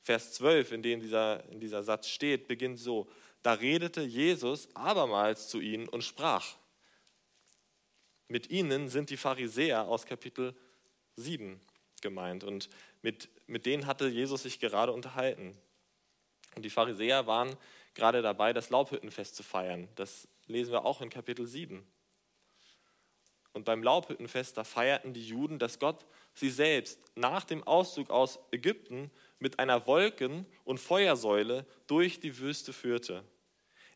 Vers 0.01 0.33
12, 0.33 0.71
in 0.71 0.81
dem 0.81 0.99
dieser, 0.99 1.47
in 1.49 1.59
dieser 1.59 1.83
Satz 1.83 2.07
steht, 2.07 2.47
beginnt 2.47 2.79
so. 2.79 3.09
Da 3.43 3.53
redete 3.53 4.01
Jesus 4.01 4.67
abermals 4.75 5.47
zu 5.47 5.59
ihnen 5.59 5.87
und 5.87 6.03
sprach. 6.03 6.55
Mit 8.27 8.49
ihnen 8.49 8.89
sind 8.89 9.09
die 9.09 9.17
Pharisäer 9.17 9.87
aus 9.87 10.05
Kapitel 10.05 10.55
7 11.17 11.59
gemeint 12.01 12.43
und 12.43 12.69
mit, 13.01 13.29
mit 13.47 13.65
denen 13.65 13.85
hatte 13.85 14.07
Jesus 14.07 14.43
sich 14.43 14.59
gerade 14.59 14.91
unterhalten. 14.91 15.57
Und 16.55 16.63
die 16.63 16.69
Pharisäer 16.69 17.27
waren 17.27 17.55
gerade 17.93 18.21
dabei, 18.21 18.53
das 18.53 18.69
Laubhüttenfest 18.69 19.35
zu 19.35 19.43
feiern. 19.43 19.87
Das 19.95 20.27
lesen 20.47 20.71
wir 20.71 20.85
auch 20.85 21.01
in 21.01 21.09
Kapitel 21.09 21.45
7. 21.45 21.85
Und 23.53 23.65
beim 23.65 23.83
Laubhüttenfest, 23.83 24.57
da 24.57 24.63
feierten 24.63 25.13
die 25.13 25.27
Juden, 25.27 25.59
dass 25.59 25.79
Gott 25.79 26.05
sie 26.33 26.49
selbst 26.49 26.99
nach 27.15 27.43
dem 27.43 27.63
Auszug 27.63 28.09
aus 28.09 28.39
Ägypten 28.51 29.11
mit 29.39 29.59
einer 29.59 29.85
Wolken- 29.87 30.45
und 30.63 30.79
Feuersäule 30.79 31.65
durch 31.87 32.19
die 32.19 32.37
Wüste 32.37 32.73
führte. 32.73 33.23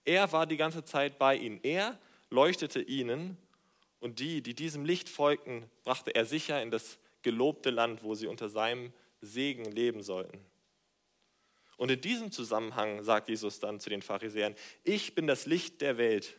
Er 0.04 0.32
war 0.32 0.46
die 0.46 0.58
ganze 0.58 0.84
Zeit 0.84 1.18
bei 1.18 1.36
ihnen. 1.36 1.60
Er 1.64 1.98
leuchtete 2.30 2.82
ihnen 2.82 3.38
und 4.00 4.20
die, 4.20 4.42
die 4.42 4.54
diesem 4.54 4.86
Licht 4.86 5.10
folgten, 5.10 5.70
brachte 5.84 6.14
er 6.14 6.26
sicher 6.26 6.62
in 6.62 6.72
das 6.72 7.00
gelobte 7.22 7.72
Land, 7.72 8.04
wo 8.04 8.14
sie 8.14 8.28
unter 8.28 8.50
seinem 8.50 8.94
Segen 9.22 9.66
leben 9.72 10.04
sollten. 10.04 10.40
Und 11.78 11.92
in 11.92 12.00
diesem 12.00 12.32
Zusammenhang 12.32 13.04
sagt 13.04 13.30
Jesus 13.30 13.60
dann 13.60 13.80
zu 13.80 13.90
den 13.90 14.02
Pharisäern, 14.02 14.56
ich 14.84 15.16
bin 15.16 15.28
das 15.28 15.46
Licht 15.46 15.82
der 15.82 15.98
Welt. 15.98 16.38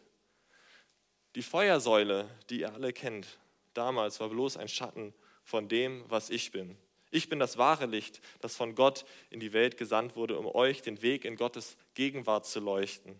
Die 1.35 1.43
Feuersäule, 1.43 2.29
die 2.49 2.61
ihr 2.61 2.73
alle 2.73 2.93
kennt, 2.93 3.39
damals 3.75 4.21
war 4.21 4.31
bloß 4.31 4.57
ein 4.57 4.69
Schatten 4.69 5.13
von 5.47 5.69
dem, 5.69 6.05
was 6.09 6.29
ich 6.29 6.51
bin. 6.51 6.77
Ich 7.11 7.29
bin 7.29 7.39
das 7.39 7.57
wahre 7.57 7.87
Licht, 7.87 8.21
das 8.41 8.57
von 8.57 8.75
Gott 8.75 9.07
in 9.31 9.41
die 9.41 9.53
Welt 9.53 9.79
gesandt 9.79 10.17
wurde, 10.17 10.39
um 10.39 10.47
euch 10.47 10.83
den 10.83 11.01
Weg 11.01 11.25
in 11.25 11.37
Gottes 11.37 11.77
Gegenwart 11.95 12.47
zu 12.47 12.61
leuchten. 12.61 13.19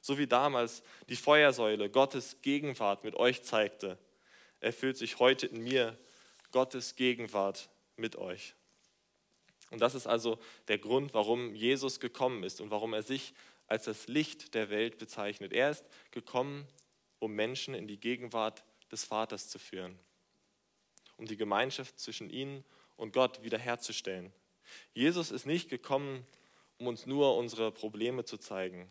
So 0.00 0.16
wie 0.16 0.28
damals 0.28 0.82
die 1.08 1.16
Feuersäule 1.16 1.90
Gottes 1.90 2.40
Gegenwart 2.42 3.04
mit 3.04 3.16
euch 3.16 3.42
zeigte, 3.42 3.98
erfüllt 4.60 4.96
sich 4.96 5.18
heute 5.18 5.46
in 5.48 5.62
mir 5.62 5.98
Gottes 6.52 6.94
Gegenwart 6.94 7.68
mit 7.96 8.16
euch. 8.16 8.54
Und 9.70 9.80
das 9.80 9.96
ist 9.96 10.06
also 10.06 10.38
der 10.68 10.78
Grund, 10.78 11.12
warum 11.12 11.56
Jesus 11.56 11.98
gekommen 11.98 12.44
ist 12.44 12.60
und 12.60 12.70
warum 12.70 12.94
er 12.94 13.02
sich 13.02 13.34
als 13.66 13.84
das 13.84 14.06
Licht 14.06 14.54
der 14.54 14.70
Welt 14.70 14.98
bezeichnet. 14.98 15.52
Er 15.52 15.70
ist 15.70 15.84
gekommen, 16.12 16.68
um 17.18 17.32
Menschen 17.32 17.74
in 17.74 17.88
die 17.88 17.98
Gegenwart 17.98 18.62
des 18.92 19.04
Vaters 19.04 19.48
zu 19.48 19.58
führen, 19.58 19.98
um 21.16 21.26
die 21.26 21.36
Gemeinschaft 21.36 21.98
zwischen 21.98 22.30
ihnen 22.30 22.64
und 22.96 23.12
Gott 23.12 23.42
wiederherzustellen. 23.42 24.32
Jesus 24.92 25.30
ist 25.30 25.46
nicht 25.46 25.68
gekommen, 25.68 26.26
um 26.78 26.86
uns 26.86 27.06
nur 27.06 27.36
unsere 27.36 27.70
Probleme 27.70 28.24
zu 28.24 28.38
zeigen, 28.38 28.90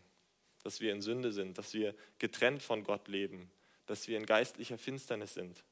dass 0.62 0.80
wir 0.80 0.92
in 0.92 1.02
Sünde 1.02 1.32
sind, 1.32 1.58
dass 1.58 1.74
wir 1.74 1.94
getrennt 2.18 2.62
von 2.62 2.84
Gott 2.84 3.08
leben, 3.08 3.50
dass 3.86 4.08
wir 4.08 4.16
in 4.16 4.26
geistlicher 4.26 4.78
Finsternis 4.78 5.34
sind. 5.34 5.64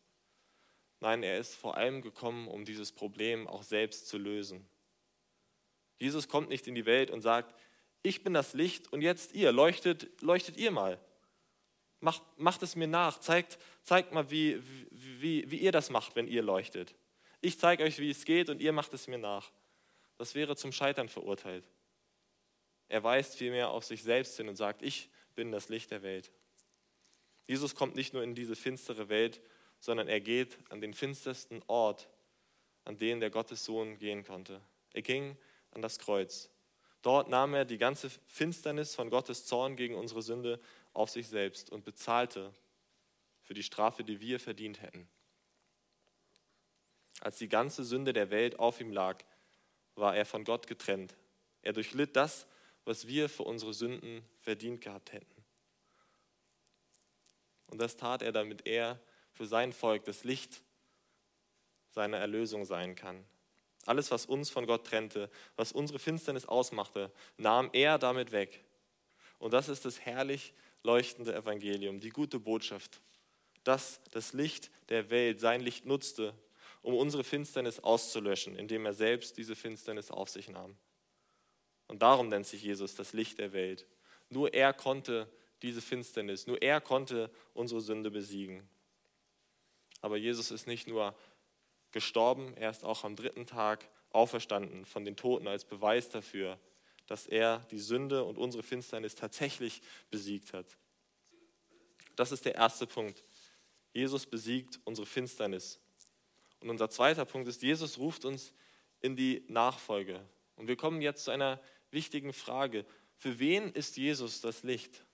Nein, 1.01 1.23
er 1.23 1.39
ist 1.39 1.55
vor 1.55 1.77
allem 1.77 2.03
gekommen, 2.03 2.47
um 2.49 2.65
dieses 2.65 2.93
Problem 2.93 3.49
auch 3.49 3.63
selbst 3.63 4.09
zu 4.09 4.19
lösen. 4.19 4.67
Jesus 5.99 6.29
kommt 6.29 6.49
nicht 6.49 6.67
in 6.67 6.75
die 6.75 6.87
Welt 6.87 7.11
und 7.11 7.23
sagt, 7.23 7.55
ich 8.03 8.23
bin 8.23 8.35
das 8.35 8.55
Licht 8.55 8.93
und 8.93 9.03
jetzt 9.03 9.35
ihr, 9.35 9.53
leuchtet, 9.53 10.21
leuchtet 10.21 10.57
ihr 10.57 10.71
mal. 10.71 10.99
Macht, 12.03 12.23
macht 12.37 12.63
es 12.65 12.75
mir 12.75 12.89
nach, 12.89 13.21
zeigt, 13.21 13.59
zeigt 13.85 14.13
mal, 14.13 14.29
wie, 14.29 14.61
wie, 14.91 15.49
wie 15.49 15.59
ihr 15.59 15.71
das 15.71 15.89
macht, 15.89 16.17
wenn 16.17 16.27
ihr 16.27 16.43
leuchtet. 16.43 16.97
Ich 17.41 17.61
zeige 17.61 17.85
euch, 17.85 18.01
wie 18.01 18.11
es 18.11 18.25
geht 18.25 18.51
und 18.51 18.61
ihr 18.61 18.73
macht 18.73 18.93
es 18.93 19.07
mir 19.07 19.19
nach. 19.19 19.53
Das 20.19 20.35
wäre 20.35 20.57
zum 20.57 20.73
Scheitern 20.73 21.09
verurteilt. 21.09 21.65
Er 22.89 23.05
weist 23.05 23.37
vielmehr 23.37 23.71
auf 23.71 23.85
sich 23.85 24.03
selbst 24.03 24.37
hin 24.37 24.49
und 24.49 24.57
sagt, 24.57 24.83
ich 24.83 25.11
bin 25.37 25.53
das 25.53 25.69
Licht 25.69 25.93
der 25.93 26.03
Welt. 26.03 26.33
Jesus 27.47 27.77
kommt 27.77 27.95
nicht 27.95 28.15
nur 28.15 28.25
in 28.25 28.35
diese 28.35 28.57
finstere 28.57 29.09
Welt, 29.09 29.41
sondern 29.79 30.09
er 30.09 30.21
geht 30.21 30.59
an 30.71 30.81
den 30.81 30.95
finstersten 30.95 31.63
Ort, 31.69 32.09
an 32.85 32.99
den 32.99 33.21
der 33.21 33.31
Gottessohn 33.31 33.97
gehen 33.99 34.25
konnte. 34.25 34.61
Er 34.93 35.03
ging 35.03 35.37
an 35.71 35.83
das 35.83 36.01
Kreuz. 36.01 36.51
Dort 37.03 37.29
nahm 37.29 37.55
er 37.55 37.65
die 37.65 37.79
ganze 37.79 38.11
Finsternis 38.27 38.95
von 38.95 39.11
Gottes 39.11 39.45
Zorn 39.47 39.77
gegen 39.77 39.95
unsere 39.97 40.23
Sünde 40.23 40.61
auf 40.93 41.11
sich 41.11 41.29
selbst 41.29 41.71
und 41.71 41.85
bezahlte 41.85 42.53
für 43.43 43.55
die 43.55 43.63
Strafe, 43.63 44.05
die 44.05 44.21
wir 44.21 44.39
verdient 44.41 44.83
hätten. 44.83 45.09
Als 47.21 47.39
die 47.39 47.49
ganze 47.49 47.85
Sünde 47.85 48.13
der 48.13 48.31
Welt 48.31 48.59
auf 48.59 48.81
ihm 48.81 48.93
lag, 48.93 49.23
war 49.95 50.17
er 50.17 50.27
von 50.27 50.45
Gott 50.45 50.67
getrennt. 50.67 51.15
Er 51.63 51.73
durchlitt 51.73 52.17
das, 52.17 52.47
was 52.85 53.07
wir 53.07 53.29
für 53.29 53.45
unsere 53.45 53.75
Sünden 53.75 54.25
verdient 54.41 54.81
gehabt 54.81 55.13
hätten. 55.13 55.45
Und 57.67 57.79
das 57.81 57.97
tat 57.97 58.23
er, 58.23 58.33
damit 58.33 58.67
er 58.67 59.01
für 59.33 59.47
sein 59.47 59.73
Volk 59.73 60.05
das 60.05 60.25
Licht 60.25 60.63
seiner 61.91 62.19
Erlösung 62.19 62.65
sein 62.65 62.95
kann. 62.95 63.25
Alles, 63.87 64.11
was 64.11 64.27
uns 64.27 64.51
von 64.51 64.67
Gott 64.67 64.87
trennte, 64.87 65.31
was 65.57 65.73
unsere 65.73 65.99
Finsternis 65.99 66.47
ausmachte, 66.47 67.13
nahm 67.37 67.71
er 67.73 67.99
damit 67.99 68.33
weg. 68.33 68.65
Und 69.39 69.53
das 69.53 69.69
ist 69.69 69.85
das 69.85 70.01
herrlich 70.01 70.53
leuchtende 70.83 71.35
Evangelium, 71.35 72.01
die 72.01 72.11
gute 72.11 72.39
Botschaft, 72.39 73.01
dass 73.65 74.01
das 74.11 74.33
Licht 74.33 74.71
der 74.89 75.11
Welt 75.11 75.41
sein 75.41 75.61
Licht 75.61 75.87
nutzte, 75.87 76.35
um 76.83 76.95
unsere 76.95 77.25
Finsternis 77.25 77.79
auszulöschen, 77.79 78.57
indem 78.57 78.87
er 78.87 78.93
selbst 78.93 79.37
diese 79.39 79.55
Finsternis 79.55 80.11
auf 80.11 80.29
sich 80.29 80.49
nahm. 80.49 80.77
Und 81.87 82.03
darum 82.03 82.29
nennt 82.29 82.47
sich 82.47 82.63
Jesus 82.63 82.95
das 82.95 83.13
Licht 83.13 83.39
der 83.39 83.53
Welt. 83.53 83.87
Nur 84.29 84.53
er 84.55 84.73
konnte 84.73 85.31
diese 85.63 85.81
Finsternis, 85.81 86.47
nur 86.47 86.61
er 86.61 86.81
konnte 86.81 87.31
unsere 87.55 87.81
Sünde 87.81 88.11
besiegen. 88.11 88.69
Aber 90.01 90.17
Jesus 90.17 90.51
ist 90.51 90.67
nicht 90.67 90.89
nur 90.89 91.15
gestorben, 91.93 92.57
er 92.57 92.71
ist 92.71 92.85
auch 92.85 93.05
am 93.05 93.15
dritten 93.15 93.47
Tag 93.47 93.89
auferstanden 94.11 94.85
von 94.85 95.05
den 95.05 95.17
Toten 95.17 95.47
als 95.47 95.65
Beweis 95.65 96.09
dafür, 96.09 96.59
dass 97.13 97.27
er 97.27 97.59
die 97.71 97.79
Sünde 97.79 98.25
und 98.25 98.39
unsere 98.39 98.63
Finsternis 98.63 99.15
tatsächlich 99.15 99.83
besiegt 100.11 100.55
hat. 100.55 100.65
Das 102.17 102.33
ist 102.33 102.47
der 102.47 102.55
erste 102.55 102.87
Punkt. 102.87 103.23
Jesus 103.93 104.25
besiegt 104.25 104.81
unsere 104.87 105.07
Finsternis. 105.07 105.79
Und 106.61 106.71
unser 106.71 106.89
zweiter 106.89 107.27
Punkt 107.27 107.49
ist, 107.49 107.61
Jesus 107.61 107.99
ruft 107.99 108.25
uns 108.25 108.55
in 109.03 109.15
die 109.15 109.45
Nachfolge. 109.49 110.27
Und 110.57 110.69
wir 110.69 110.77
kommen 110.77 111.03
jetzt 111.03 111.25
zu 111.25 111.31
einer 111.33 111.61
wichtigen 111.91 112.33
Frage. 112.33 112.87
Für 113.19 113.39
wen 113.39 113.71
ist 113.75 113.99
Jesus 113.99 114.41
das 114.41 114.63
Licht? 114.63 115.05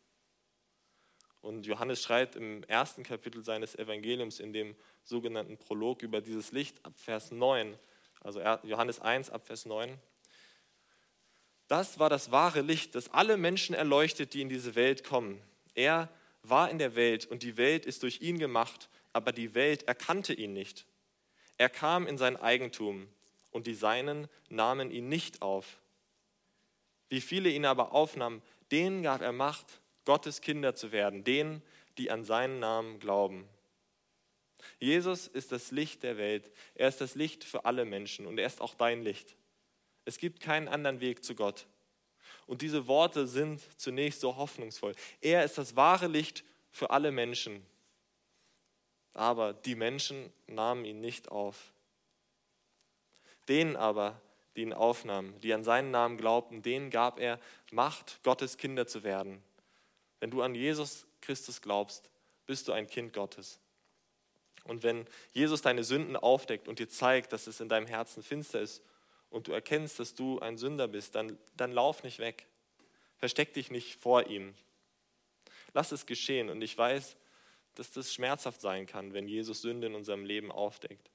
Und 1.41 1.67
Johannes 1.67 2.01
schreibt 2.01 2.37
im 2.37 2.63
ersten 2.63 3.03
Kapitel 3.03 3.43
seines 3.43 3.75
Evangeliums 3.75 4.39
in 4.39 4.53
dem 4.53 4.77
sogenannten 5.03 5.59
Prolog 5.59 6.03
über 6.03 6.21
dieses 6.21 6.53
Licht 6.53 6.85
ab 6.87 6.93
Vers 6.97 7.33
9, 7.33 7.77
also 8.21 8.41
Johannes 8.63 9.01
1 9.01 9.31
ab 9.31 9.49
Vers 9.49 9.67
9. 9.67 9.99
Das 11.69 11.99
war 11.99 12.09
das 12.09 12.31
wahre 12.31 12.63
Licht, 12.63 12.95
das 12.95 13.13
alle 13.13 13.37
Menschen 13.37 13.75
erleuchtet, 13.75 14.35
die 14.35 14.41
in 14.41 14.49
diese 14.49 14.75
Welt 14.75 15.05
kommen. 15.05 15.41
Er 15.75 16.09
war 16.43 16.71
in 16.71 16.79
der 16.79 16.97
Welt 16.97 17.27
und 17.27 17.43
die 17.43 17.57
Welt 17.57 17.85
ist 17.87 18.03
durch 18.03 18.23
ihn 18.23 18.39
gemacht, 18.39 18.89
aber 19.13 19.33
die 19.33 19.55
Welt 19.55 19.83
erkannte 19.85 20.33
ihn 20.33 20.55
nicht. 20.55 20.87
Er 21.59 21.69
kam 21.69 22.07
in 22.07 22.17
sein 22.17 22.37
Eigentum 22.37 23.09
und 23.51 23.67
die 23.67 23.75
Seinen 23.75 24.29
nahmen 24.49 24.91
ihn 24.91 25.09
nicht 25.09 25.43
auf. 25.43 25.79
Wie 27.11 27.21
viele 27.21 27.51
ihn 27.51 27.67
aber 27.67 27.93
aufnahmen, 27.93 28.43
denen 28.71 29.03
gab 29.03 29.21
er 29.21 29.33
Macht, 29.33 29.81
Gottes 30.05 30.41
Kinder 30.41 30.75
zu 30.75 30.91
werden, 30.93 31.25
denen, 31.25 31.63
die 31.99 32.11
an 32.11 32.25
seinen 32.25 32.61
Namen 32.61 32.99
glauben. 32.99 33.47
Jesus 34.79 35.27
ist 35.27 35.53
das 35.53 35.71
Licht 35.71 36.03
der 36.03 36.17
Welt. 36.17 36.51
Er 36.75 36.89
ist 36.89 37.01
das 37.01 37.15
Licht 37.15 37.45
für 37.45 37.65
alle 37.65 37.85
Menschen 37.85 38.27
und 38.27 38.39
er 38.39 38.47
ist 38.47 38.61
auch 38.61 38.75
dein 38.75 39.03
Licht. 39.03 39.37
Es 40.09 40.17
gibt 40.17 40.41
keinen 40.41 40.69
anderen 40.69 41.01
Weg 41.01 41.23
zu 41.23 41.35
Gott. 41.35 41.67
Und 42.47 42.63
diese 42.63 42.87
Worte 42.87 43.27
sind 43.27 43.61
zunächst 43.79 44.23
so 44.23 44.39
hoffnungsvoll. 44.39 44.95
Er 45.21 45.45
ist 45.45 45.59
das 45.59 45.77
wahre 45.77 46.07
Licht 46.07 46.45
für 46.71 46.89
alle 46.89 47.13
Menschen. 47.13 47.63
Aber 49.13 49.53
die 49.53 49.75
Menschen 49.75 50.33
nahmen 50.47 50.87
ihn 50.87 51.03
nicht 51.03 51.31
auf. 51.31 51.75
Denen 53.49 53.77
aber, 53.77 54.19
die 54.57 54.63
ihn 54.63 54.73
aufnahmen, 54.73 55.39
die 55.41 55.53
an 55.53 55.63
seinen 55.63 55.91
Namen 55.91 56.17
glaubten, 56.17 56.63
denen 56.63 56.89
gab 56.89 57.21
er 57.21 57.39
Macht, 57.71 58.19
Gottes 58.23 58.57
Kinder 58.57 58.87
zu 58.87 59.03
werden. 59.03 59.43
Wenn 60.21 60.31
du 60.31 60.41
an 60.41 60.55
Jesus 60.55 61.07
Christus 61.21 61.61
glaubst, 61.61 62.09
bist 62.47 62.67
du 62.67 62.73
ein 62.73 62.87
Kind 62.87 63.13
Gottes. 63.13 63.61
Und 64.65 64.85
wenn 64.85 65.07
Jesus 65.33 65.61
deine 65.61 65.85
Sünden 65.85 66.17
aufdeckt 66.17 66.67
und 66.67 66.79
dir 66.79 66.89
zeigt, 66.89 67.35
dass 67.35 67.47
es 67.47 67.61
in 67.61 67.69
deinem 67.69 67.87
Herzen 67.87 68.23
finster 68.23 68.63
ist 68.63 68.83
und 69.31 69.49
du 69.49 69.53
erkennst, 69.53 69.99
dass 69.99 70.15
du 70.15 70.39
ein 70.41 70.57
Sünder 70.57 70.89
bist, 70.89 71.15
dann, 71.15 71.39
dann 71.57 71.73
lauf 71.73 72.03
nicht 72.03 72.19
weg. 72.19 72.47
Versteck 73.17 73.53
dich 73.53 73.71
nicht 73.71 74.01
vor 74.01 74.27
ihm. 74.27 74.55
Lass 75.75 75.93
es 75.93 76.07
geschehen. 76.07 76.49
Und 76.51 76.63
ich 76.63 76.77
weiß, 76.77 77.17
dass 77.75 77.91
das 77.91 78.13
schmerzhaft 78.13 78.61
sein 78.61 78.87
kann, 78.87 79.13
wenn 79.13 79.29
Jesus 79.29 79.61
Sünde 79.63 79.89
in 79.89 79.95
unserem 79.95 80.25
Leben 80.25 80.51
aufdeckt. 80.51 81.11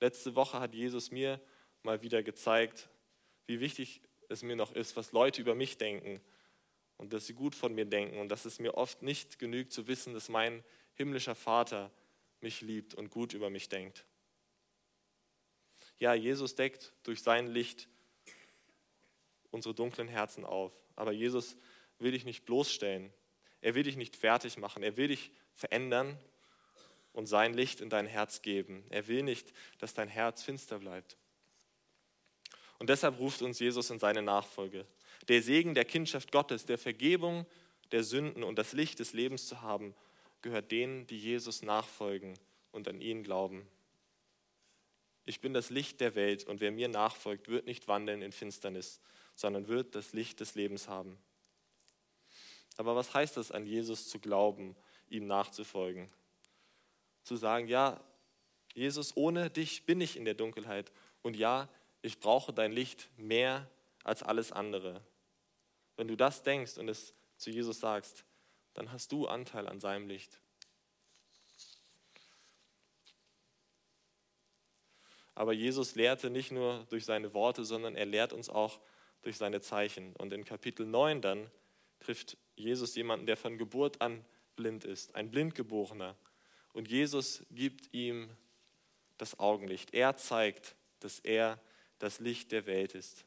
Letzte 0.00 0.34
Woche 0.34 0.60
hat 0.60 0.74
Jesus 0.74 1.10
mir 1.10 1.40
mal 1.82 2.02
wieder 2.02 2.22
gezeigt, 2.22 2.88
wie 3.46 3.60
wichtig 3.60 4.00
es 4.28 4.42
mir 4.42 4.56
noch 4.56 4.72
ist, 4.72 4.96
was 4.96 5.12
Leute 5.12 5.40
über 5.40 5.54
mich 5.54 5.78
denken 5.78 6.20
und 6.96 7.12
dass 7.12 7.26
sie 7.26 7.34
gut 7.34 7.54
von 7.54 7.74
mir 7.74 7.84
denken 7.84 8.18
und 8.18 8.28
dass 8.28 8.44
es 8.44 8.58
mir 8.58 8.74
oft 8.74 9.02
nicht 9.02 9.38
genügt 9.38 9.72
zu 9.72 9.86
wissen, 9.88 10.14
dass 10.14 10.28
mein 10.28 10.62
himmlischer 10.94 11.34
Vater 11.34 11.90
mich 12.40 12.60
liebt 12.60 12.94
und 12.94 13.10
gut 13.10 13.34
über 13.34 13.50
mich 13.50 13.68
denkt. 13.68 14.04
Ja, 16.02 16.14
Jesus 16.14 16.56
deckt 16.56 16.92
durch 17.04 17.22
sein 17.22 17.46
Licht 17.46 17.86
unsere 19.52 19.72
dunklen 19.72 20.08
Herzen 20.08 20.44
auf. 20.44 20.72
Aber 20.96 21.12
Jesus 21.12 21.56
will 22.00 22.10
dich 22.10 22.24
nicht 22.24 22.44
bloßstellen. 22.44 23.12
Er 23.60 23.76
will 23.76 23.84
dich 23.84 23.94
nicht 23.94 24.16
fertig 24.16 24.58
machen. 24.58 24.82
Er 24.82 24.96
will 24.96 25.06
dich 25.06 25.30
verändern 25.54 26.18
und 27.12 27.26
sein 27.26 27.54
Licht 27.54 27.80
in 27.80 27.88
dein 27.88 28.08
Herz 28.08 28.42
geben. 28.42 28.84
Er 28.90 29.06
will 29.06 29.22
nicht, 29.22 29.52
dass 29.78 29.94
dein 29.94 30.08
Herz 30.08 30.42
finster 30.42 30.80
bleibt. 30.80 31.16
Und 32.80 32.90
deshalb 32.90 33.20
ruft 33.20 33.40
uns 33.40 33.60
Jesus 33.60 33.88
in 33.90 34.00
seine 34.00 34.22
Nachfolge. 34.22 34.84
Der 35.28 35.40
Segen 35.40 35.72
der 35.72 35.84
Kindschaft 35.84 36.32
Gottes, 36.32 36.66
der 36.66 36.78
Vergebung 36.78 37.46
der 37.92 38.02
Sünden 38.02 38.42
und 38.42 38.58
das 38.58 38.72
Licht 38.72 38.98
des 38.98 39.12
Lebens 39.12 39.46
zu 39.46 39.62
haben, 39.62 39.94
gehört 40.40 40.72
denen, 40.72 41.06
die 41.06 41.20
Jesus 41.20 41.62
nachfolgen 41.62 42.34
und 42.72 42.88
an 42.88 43.00
ihn 43.00 43.22
glauben. 43.22 43.68
Ich 45.24 45.40
bin 45.40 45.54
das 45.54 45.70
Licht 45.70 46.00
der 46.00 46.14
Welt 46.14 46.44
und 46.44 46.60
wer 46.60 46.72
mir 46.72 46.88
nachfolgt, 46.88 47.48
wird 47.48 47.66
nicht 47.66 47.88
wandeln 47.88 48.22
in 48.22 48.32
Finsternis, 48.32 49.00
sondern 49.34 49.68
wird 49.68 49.94
das 49.94 50.12
Licht 50.12 50.40
des 50.40 50.54
Lebens 50.54 50.88
haben. 50.88 51.18
Aber 52.76 52.96
was 52.96 53.14
heißt 53.14 53.36
es, 53.36 53.52
an 53.52 53.66
Jesus 53.66 54.08
zu 54.08 54.18
glauben, 54.18 54.74
ihm 55.08 55.26
nachzufolgen? 55.26 56.10
Zu 57.22 57.36
sagen, 57.36 57.68
ja, 57.68 58.00
Jesus, 58.74 59.16
ohne 59.16 59.50
dich 59.50 59.84
bin 59.84 60.00
ich 60.00 60.16
in 60.16 60.24
der 60.24 60.34
Dunkelheit 60.34 60.90
und 61.22 61.36
ja, 61.36 61.68
ich 62.00 62.18
brauche 62.18 62.52
dein 62.52 62.72
Licht 62.72 63.08
mehr 63.16 63.70
als 64.02 64.22
alles 64.22 64.50
andere. 64.50 65.02
Wenn 65.96 66.08
du 66.08 66.16
das 66.16 66.42
denkst 66.42 66.78
und 66.78 66.88
es 66.88 67.14
zu 67.36 67.50
Jesus 67.50 67.80
sagst, 67.80 68.24
dann 68.74 68.90
hast 68.90 69.12
du 69.12 69.26
Anteil 69.26 69.68
an 69.68 69.78
seinem 69.78 70.08
Licht. 70.08 70.40
Aber 75.34 75.52
Jesus 75.52 75.94
lehrte 75.94 76.30
nicht 76.30 76.52
nur 76.52 76.86
durch 76.90 77.04
seine 77.04 77.32
Worte, 77.34 77.64
sondern 77.64 77.94
er 77.96 78.06
lehrt 78.06 78.32
uns 78.32 78.48
auch 78.48 78.80
durch 79.22 79.36
seine 79.36 79.60
Zeichen. 79.60 80.14
Und 80.16 80.32
in 80.32 80.44
Kapitel 80.44 80.86
9 80.86 81.22
dann 81.22 81.50
trifft 82.00 82.36
Jesus 82.56 82.94
jemanden, 82.94 83.26
der 83.26 83.36
von 83.36 83.58
Geburt 83.58 84.00
an 84.00 84.24
blind 84.56 84.84
ist, 84.84 85.14
ein 85.14 85.30
Blindgeborener. 85.30 86.16
Und 86.72 86.88
Jesus 86.88 87.44
gibt 87.50 87.92
ihm 87.94 88.30
das 89.18 89.38
Augenlicht. 89.38 89.94
Er 89.94 90.16
zeigt, 90.16 90.74
dass 91.00 91.18
er 91.20 91.60
das 91.98 92.20
Licht 92.20 92.52
der 92.52 92.66
Welt 92.66 92.94
ist. 92.94 93.24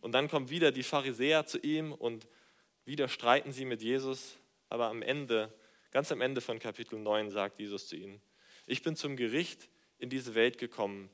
Und 0.00 0.12
dann 0.12 0.28
kommen 0.28 0.50
wieder 0.50 0.72
die 0.72 0.82
Pharisäer 0.82 1.46
zu 1.46 1.58
ihm 1.58 1.92
und 1.92 2.26
wieder 2.84 3.08
streiten 3.08 3.52
sie 3.52 3.64
mit 3.64 3.82
Jesus. 3.82 4.38
Aber 4.68 4.88
am 4.88 5.02
Ende, 5.02 5.52
ganz 5.90 6.10
am 6.12 6.20
Ende 6.20 6.40
von 6.40 6.58
Kapitel 6.58 6.98
9 6.98 7.30
sagt 7.30 7.58
Jesus 7.58 7.88
zu 7.88 7.96
ihnen, 7.96 8.20
ich 8.66 8.82
bin 8.82 8.96
zum 8.96 9.16
Gericht 9.16 9.68
in 9.98 10.10
diese 10.10 10.34
Welt 10.34 10.58
gekommen, 10.58 11.10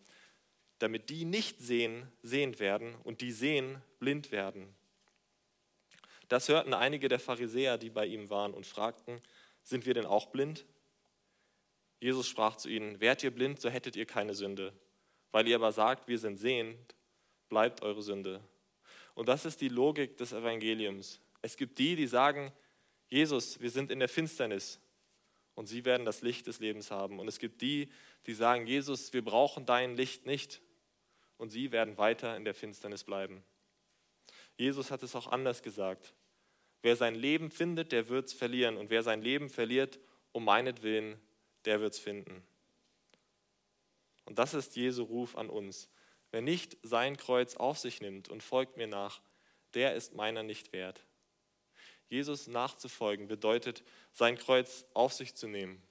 damit 0.78 1.10
die 1.10 1.24
nicht 1.24 1.60
sehen, 1.60 2.10
sehend 2.22 2.60
werden 2.60 2.94
und 3.04 3.20
die 3.20 3.32
sehen, 3.32 3.82
blind 3.98 4.32
werden. 4.32 4.74
Das 6.28 6.48
hörten 6.48 6.74
einige 6.74 7.08
der 7.08 7.20
Pharisäer, 7.20 7.78
die 7.78 7.90
bei 7.90 8.06
ihm 8.06 8.30
waren, 8.30 8.54
und 8.54 8.66
fragten, 8.66 9.20
sind 9.62 9.86
wir 9.86 9.94
denn 9.94 10.06
auch 10.06 10.26
blind? 10.26 10.64
Jesus 12.00 12.28
sprach 12.28 12.56
zu 12.56 12.68
ihnen, 12.68 13.00
wärt 13.00 13.22
ihr 13.22 13.30
blind, 13.30 13.60
so 13.60 13.68
hättet 13.70 13.96
ihr 13.96 14.06
keine 14.06 14.34
Sünde. 14.34 14.72
Weil 15.32 15.48
ihr 15.48 15.56
aber 15.56 15.72
sagt, 15.72 16.08
wir 16.08 16.18
sind 16.18 16.38
sehend, 16.38 16.94
bleibt 17.48 17.82
eure 17.82 18.02
Sünde. 18.02 18.40
Und 19.14 19.28
das 19.28 19.44
ist 19.44 19.60
die 19.60 19.68
Logik 19.68 20.16
des 20.16 20.32
Evangeliums. 20.32 21.20
Es 21.40 21.56
gibt 21.56 21.78
die, 21.78 21.96
die 21.96 22.06
sagen, 22.06 22.52
Jesus, 23.08 23.60
wir 23.60 23.70
sind 23.70 23.90
in 23.90 24.00
der 24.00 24.08
Finsternis 24.08 24.80
und 25.54 25.66
sie 25.66 25.84
werden 25.84 26.04
das 26.04 26.22
Licht 26.22 26.46
des 26.46 26.60
Lebens 26.60 26.90
haben. 26.90 27.18
Und 27.18 27.28
es 27.28 27.38
gibt 27.38 27.60
die, 27.60 27.88
die 28.26 28.34
sagen, 28.34 28.66
Jesus, 28.66 29.12
wir 29.12 29.24
brauchen 29.24 29.66
dein 29.66 29.96
Licht 29.96 30.26
nicht 30.26 30.60
und 31.36 31.50
sie 31.50 31.72
werden 31.72 31.96
weiter 31.98 32.36
in 32.36 32.44
der 32.44 32.54
Finsternis 32.54 33.04
bleiben. 33.04 33.42
Jesus 34.56 34.90
hat 34.90 35.02
es 35.02 35.14
auch 35.14 35.26
anders 35.26 35.62
gesagt. 35.62 36.14
Wer 36.82 36.96
sein 36.96 37.14
Leben 37.14 37.50
findet, 37.50 37.92
der 37.92 38.08
wird 38.08 38.26
es 38.26 38.32
verlieren. 38.34 38.76
Und 38.76 38.90
wer 38.90 39.02
sein 39.02 39.22
Leben 39.22 39.48
verliert, 39.48 39.98
um 40.32 40.44
meinetwillen, 40.44 41.18
der 41.64 41.80
wird 41.80 41.94
es 41.94 41.98
finden. 41.98 42.42
Und 44.26 44.38
das 44.38 44.54
ist 44.54 44.76
Jesu 44.76 45.04
Ruf 45.04 45.36
an 45.36 45.50
uns. 45.50 45.88
Wer 46.30 46.42
nicht 46.42 46.76
sein 46.82 47.16
Kreuz 47.16 47.56
auf 47.56 47.78
sich 47.78 48.00
nimmt 48.00 48.28
und 48.28 48.42
folgt 48.42 48.76
mir 48.76 48.86
nach, 48.86 49.22
der 49.74 49.94
ist 49.94 50.14
meiner 50.14 50.42
nicht 50.42 50.72
wert. 50.72 51.06
Jesus 52.14 52.46
nachzufolgen 52.46 53.26
bedeutet, 53.26 53.82
sein 54.12 54.38
Kreuz 54.38 54.84
auf 54.94 55.12
sich 55.12 55.34
zu 55.34 55.48
nehmen. 55.48 55.82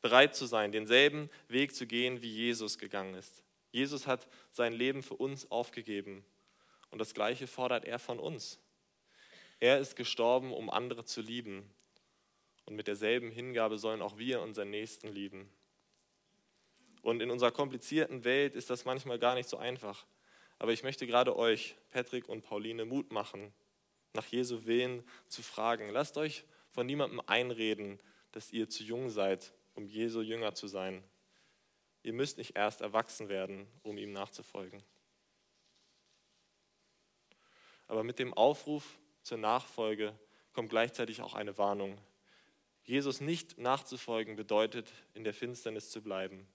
Bereit 0.00 0.34
zu 0.34 0.46
sein, 0.46 0.72
denselben 0.72 1.28
Weg 1.48 1.74
zu 1.74 1.86
gehen, 1.86 2.22
wie 2.22 2.32
Jesus 2.32 2.78
gegangen 2.78 3.14
ist. 3.14 3.42
Jesus 3.72 4.06
hat 4.06 4.26
sein 4.50 4.72
Leben 4.72 5.02
für 5.02 5.14
uns 5.14 5.50
aufgegeben. 5.50 6.24
Und 6.90 6.98
das 6.98 7.12
Gleiche 7.12 7.46
fordert 7.46 7.84
er 7.84 7.98
von 7.98 8.18
uns. 8.18 8.58
Er 9.60 9.78
ist 9.78 9.96
gestorben, 9.96 10.50
um 10.50 10.70
andere 10.70 11.04
zu 11.04 11.20
lieben. 11.20 11.70
Und 12.64 12.74
mit 12.74 12.86
derselben 12.86 13.30
Hingabe 13.30 13.76
sollen 13.76 14.00
auch 14.00 14.16
wir 14.16 14.40
unseren 14.40 14.70
Nächsten 14.70 15.08
lieben. 15.08 15.52
Und 17.02 17.20
in 17.20 17.30
unserer 17.30 17.50
komplizierten 17.50 18.24
Welt 18.24 18.54
ist 18.54 18.70
das 18.70 18.86
manchmal 18.86 19.18
gar 19.18 19.34
nicht 19.34 19.48
so 19.48 19.58
einfach. 19.58 20.06
Aber 20.58 20.72
ich 20.72 20.82
möchte 20.82 21.06
gerade 21.06 21.36
euch, 21.36 21.76
Patrick 21.90 22.30
und 22.30 22.42
Pauline, 22.42 22.86
Mut 22.86 23.12
machen, 23.12 23.52
nach 24.14 24.26
Jesu 24.26 24.64
Willen 24.66 25.02
zu 25.28 25.42
fragen. 25.42 25.90
Lasst 25.90 26.16
euch 26.16 26.44
von 26.70 26.86
niemandem 26.86 27.20
einreden, 27.26 28.00
dass 28.32 28.52
ihr 28.52 28.68
zu 28.68 28.82
jung 28.82 29.10
seid, 29.10 29.52
um 29.74 29.86
Jesu 29.86 30.20
Jünger 30.20 30.54
zu 30.54 30.66
sein. 30.66 31.04
Ihr 32.02 32.12
müsst 32.12 32.38
nicht 32.38 32.56
erst 32.56 32.80
erwachsen 32.80 33.28
werden, 33.28 33.66
um 33.82 33.96
ihm 33.96 34.12
nachzufolgen. 34.12 34.82
Aber 37.86 38.04
mit 38.04 38.18
dem 38.18 38.34
Aufruf 38.34 38.98
zur 39.22 39.38
Nachfolge 39.38 40.18
kommt 40.52 40.70
gleichzeitig 40.70 41.20
auch 41.20 41.34
eine 41.34 41.56
Warnung. 41.58 41.98
Jesus 42.84 43.20
nicht 43.20 43.58
nachzufolgen 43.58 44.34
bedeutet, 44.34 44.90
in 45.14 45.24
der 45.24 45.34
Finsternis 45.34 45.90
zu 45.90 46.02
bleiben. 46.02 46.48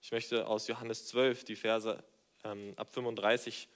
Ich 0.00 0.12
möchte 0.12 0.46
aus 0.46 0.68
Johannes 0.68 1.06
12 1.08 1.44
die 1.44 1.56
Verse 1.56 2.02
ähm, 2.44 2.72
ab 2.76 2.92
35 2.92 3.68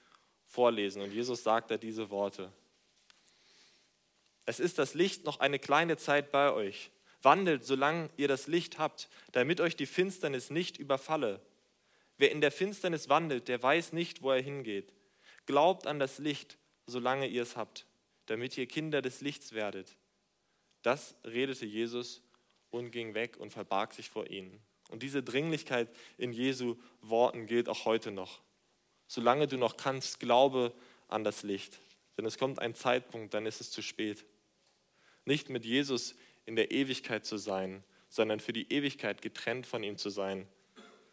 vorlesen. 0.49 1.03
Und 1.03 1.13
Jesus 1.13 1.45
sagt 1.45 1.71
da 1.71 1.77
diese 1.77 2.11
Worte. 2.11 2.53
Es 4.47 4.61
ist 4.61 4.79
das 4.79 4.95
Licht 4.95 5.25
noch 5.25 5.41
eine 5.41 5.59
kleine 5.59 5.97
Zeit 5.97 6.33
bei 6.33 6.53
euch. 6.53 6.91
Wandelt, 7.23 7.65
solange 7.65 8.11
ihr 8.17 8.29
das 8.29 8.47
Licht 8.47 8.79
habt, 8.79 9.09
damit 9.33 9.61
euch 9.61 9.77
die 9.77 9.87
Finsternis 9.87 10.51
nicht 10.51 10.79
überfalle. 10.79 11.41
Wer 12.17 12.33
in 12.33 12.41
der 12.41 12.51
Finsternis 12.51 13.09
wandelt, 13.09 13.49
der 13.49 13.63
weiß 13.63 13.93
nicht, 13.93 14.23
wo 14.23 14.31
er 14.31 14.43
hingeht. 14.43 14.93
Glaubt 15.47 15.87
an 15.87 15.99
das 15.99 16.19
Licht, 16.19 16.59
solange 16.87 17.27
ihr 17.27 17.43
es 17.43 17.57
habt, 17.57 17.87
damit 18.27 18.57
ihr 18.57 18.67
Kinder 18.67 19.03
des 19.03 19.21
Lichts 19.21 19.53
werdet. 19.53 19.97
Das 20.83 21.15
redete 21.25 21.67
Jesus 21.67 22.23
und 22.71 22.91
ging 22.91 23.15
weg 23.15 23.37
und 23.39 23.51
verbarg 23.51 23.93
sich 23.93 24.09
vor 24.09 24.31
ihnen. 24.31 24.61
Und 24.91 25.03
diese 25.03 25.23
Dringlichkeit 25.23 25.89
in 26.17 26.33
Jesu 26.33 26.77
Worten 27.03 27.47
gilt 27.47 27.69
auch 27.69 27.85
heute 27.85 28.11
noch. 28.11 28.41
Solange 29.09 29.49
du 29.49 29.57
noch 29.57 29.77
kannst, 29.77 30.21
glaube 30.21 30.73
an 31.09 31.25
das 31.25 31.43
Licht. 31.43 31.81
Denn 32.17 32.27
es 32.27 32.39
kommt 32.39 32.61
ein 32.61 32.75
Zeitpunkt, 32.75 33.35
dann 33.35 33.47
ist 33.47 33.61
es 33.61 33.71
zu 33.71 33.83
spät. 33.83 34.25
Nicht 35.25 35.49
mit 35.49 35.65
Jesus 35.65 36.15
in 36.47 36.57
der 36.57 36.71
Ewigkeit 36.71 37.27
zu 37.27 37.39
sein, 37.39 37.83
sondern 38.09 38.41
für 38.41 38.53
die 38.53 38.73
Ewigkeit 38.73 39.23
getrennt 39.23 39.67
von 39.67 39.83
ihm 39.83 39.99
zu 39.99 40.11
sein. 40.11 40.47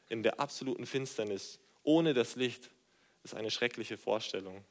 In 0.07 0.23
der 0.23 0.39
absoluten 0.39 0.85
Finsternis, 0.85 1.59
ohne 1.83 2.13
das 2.13 2.35
Licht, 2.35 2.69
ist 3.23 3.33
eine 3.33 3.51
schreckliche 3.51 3.97
Vorstellung. 3.97 4.63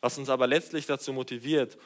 Was 0.00 0.18
uns 0.18 0.28
aber 0.28 0.46
letztlich 0.46 0.86
dazu 0.86 1.12
motiviert, 1.12 1.78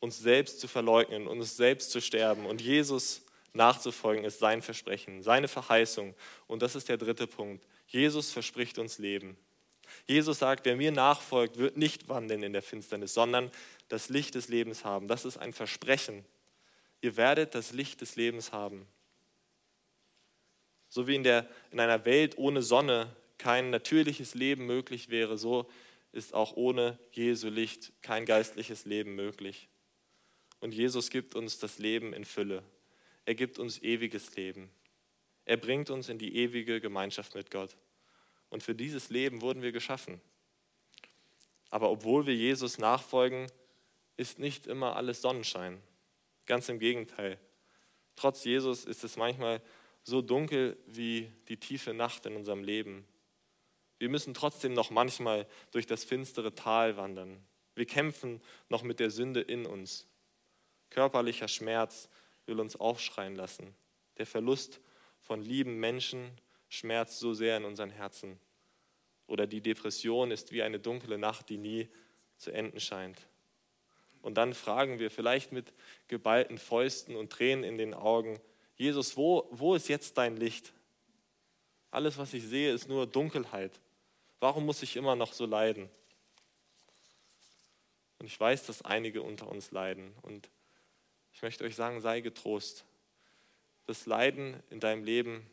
uns 0.00 0.18
selbst 0.18 0.60
zu 0.60 0.68
verleugnen, 0.68 1.26
uns 1.26 1.56
selbst 1.56 1.90
zu 1.90 2.00
sterben 2.00 2.46
und 2.46 2.60
Jesus 2.60 3.22
nachzufolgen, 3.52 4.24
ist 4.24 4.38
sein 4.38 4.62
Versprechen, 4.62 5.22
seine 5.22 5.48
Verheißung. 5.48 6.14
Und 6.46 6.62
das 6.62 6.74
ist 6.74 6.88
der 6.88 6.98
dritte 6.98 7.26
Punkt. 7.26 7.66
Jesus 7.86 8.30
verspricht 8.30 8.78
uns 8.78 8.98
Leben. 8.98 9.36
Jesus 10.06 10.38
sagt, 10.38 10.64
wer 10.64 10.76
mir 10.76 10.92
nachfolgt, 10.92 11.58
wird 11.58 11.76
nicht 11.76 12.08
wandeln 12.08 12.42
in 12.42 12.52
der 12.52 12.62
Finsternis, 12.62 13.14
sondern 13.14 13.50
das 13.88 14.08
Licht 14.08 14.34
des 14.34 14.48
Lebens 14.48 14.84
haben. 14.84 15.08
Das 15.08 15.24
ist 15.24 15.36
ein 15.36 15.52
Versprechen. 15.52 16.24
Ihr 17.00 17.16
werdet 17.16 17.54
das 17.54 17.72
Licht 17.72 18.00
des 18.00 18.16
Lebens 18.16 18.52
haben. 18.52 18.86
So 20.88 21.06
wie 21.06 21.14
in, 21.14 21.24
der, 21.24 21.48
in 21.70 21.80
einer 21.80 22.04
Welt 22.04 22.38
ohne 22.38 22.62
Sonne 22.62 23.14
kein 23.38 23.70
natürliches 23.70 24.34
Leben 24.34 24.66
möglich 24.66 25.08
wäre, 25.08 25.36
so 25.36 25.70
ist 26.12 26.34
auch 26.34 26.56
ohne 26.56 26.98
Jesu 27.12 27.48
Licht 27.48 27.92
kein 28.02 28.24
geistliches 28.24 28.86
Leben 28.86 29.14
möglich. 29.14 29.68
Und 30.60 30.72
Jesus 30.72 31.10
gibt 31.10 31.34
uns 31.34 31.58
das 31.58 31.78
Leben 31.78 32.12
in 32.12 32.24
Fülle. 32.24 32.62
Er 33.26 33.34
gibt 33.34 33.58
uns 33.58 33.82
ewiges 33.82 34.34
Leben. 34.36 34.70
Er 35.46 35.56
bringt 35.56 35.90
uns 35.90 36.08
in 36.08 36.18
die 36.18 36.36
ewige 36.36 36.80
Gemeinschaft 36.80 37.34
mit 37.34 37.50
Gott. 37.50 37.76
Und 38.50 38.62
für 38.62 38.74
dieses 38.74 39.10
Leben 39.10 39.40
wurden 39.40 39.62
wir 39.62 39.72
geschaffen. 39.72 40.20
Aber 41.70 41.90
obwohl 41.90 42.26
wir 42.26 42.34
Jesus 42.34 42.78
nachfolgen, 42.78 43.50
ist 44.16 44.38
nicht 44.38 44.66
immer 44.66 44.96
alles 44.96 45.22
Sonnenschein. 45.22 45.80
Ganz 46.46 46.68
im 46.68 46.78
Gegenteil. 46.78 47.38
Trotz 48.16 48.44
Jesus 48.44 48.84
ist 48.84 49.04
es 49.04 49.16
manchmal 49.16 49.62
so 50.02 50.20
dunkel 50.22 50.76
wie 50.86 51.30
die 51.48 51.58
tiefe 51.58 51.92
Nacht 51.92 52.26
in 52.26 52.36
unserem 52.36 52.62
Leben. 52.62 53.06
Wir 53.98 54.08
müssen 54.08 54.34
trotzdem 54.34 54.74
noch 54.74 54.90
manchmal 54.90 55.46
durch 55.70 55.86
das 55.86 56.04
finstere 56.04 56.54
Tal 56.54 56.96
wandern. 56.96 57.42
Wir 57.74 57.86
kämpfen 57.86 58.40
noch 58.68 58.82
mit 58.82 59.00
der 59.00 59.10
Sünde 59.10 59.40
in 59.40 59.66
uns. 59.66 60.06
Körperlicher 60.90 61.48
Schmerz 61.48 62.08
will 62.46 62.60
uns 62.60 62.76
aufschreien 62.76 63.36
lassen. 63.36 63.74
Der 64.18 64.26
Verlust 64.26 64.80
von 65.26 65.42
lieben 65.42 65.78
Menschen 65.78 66.30
schmerzt 66.68 67.18
so 67.18 67.34
sehr 67.34 67.56
in 67.56 67.64
unseren 67.64 67.90
Herzen. 67.90 68.38
Oder 69.26 69.46
die 69.46 69.60
Depression 69.60 70.30
ist 70.30 70.52
wie 70.52 70.62
eine 70.62 70.78
dunkle 70.78 71.18
Nacht, 71.18 71.48
die 71.48 71.58
nie 71.58 71.88
zu 72.36 72.52
enden 72.52 72.80
scheint. 72.80 73.18
Und 74.22 74.34
dann 74.34 74.54
fragen 74.54 74.98
wir 74.98 75.10
vielleicht 75.10 75.52
mit 75.52 75.72
geballten 76.08 76.58
Fäusten 76.58 77.16
und 77.16 77.32
Tränen 77.32 77.64
in 77.64 77.76
den 77.76 77.94
Augen, 77.94 78.40
Jesus, 78.76 79.16
wo, 79.16 79.48
wo 79.50 79.74
ist 79.74 79.88
jetzt 79.88 80.18
dein 80.18 80.36
Licht? 80.36 80.72
Alles, 81.90 82.18
was 82.18 82.34
ich 82.34 82.44
sehe, 82.44 82.72
ist 82.72 82.88
nur 82.88 83.06
Dunkelheit. 83.06 83.80
Warum 84.38 84.66
muss 84.66 84.82
ich 84.82 84.96
immer 84.96 85.16
noch 85.16 85.32
so 85.32 85.46
leiden? 85.46 85.88
Und 88.18 88.26
ich 88.26 88.38
weiß, 88.38 88.66
dass 88.66 88.82
einige 88.82 89.22
unter 89.22 89.48
uns 89.48 89.70
leiden. 89.70 90.14
Und 90.22 90.50
ich 91.32 91.42
möchte 91.42 91.64
euch 91.64 91.74
sagen, 91.74 92.00
sei 92.00 92.20
getrost. 92.20 92.84
Das 93.86 94.04
Leiden 94.04 94.60
in 94.68 94.80
deinem 94.80 95.04
Leben 95.04 95.48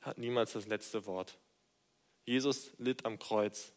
hat 0.00 0.18
niemals 0.18 0.54
das 0.54 0.66
letzte 0.66 1.06
Wort. 1.06 1.38
Jesus 2.24 2.72
litt 2.78 3.06
am 3.06 3.20
Kreuz, 3.20 3.72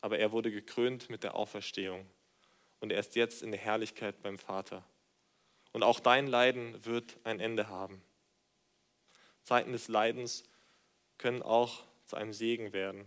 aber 0.00 0.20
er 0.20 0.30
wurde 0.30 0.52
gekrönt 0.52 1.10
mit 1.10 1.24
der 1.24 1.34
Auferstehung. 1.34 2.06
Und 2.78 2.92
er 2.92 3.00
ist 3.00 3.16
jetzt 3.16 3.42
in 3.42 3.50
der 3.50 3.60
Herrlichkeit 3.60 4.22
beim 4.22 4.38
Vater. 4.38 4.84
Und 5.72 5.82
auch 5.82 5.98
dein 5.98 6.28
Leiden 6.28 6.84
wird 6.84 7.16
ein 7.24 7.40
Ende 7.40 7.68
haben. 7.68 8.00
Zeiten 9.42 9.72
des 9.72 9.88
Leidens 9.88 10.44
können 11.18 11.42
auch 11.42 11.82
zu 12.06 12.14
einem 12.14 12.32
Segen 12.32 12.72
werden, 12.72 13.04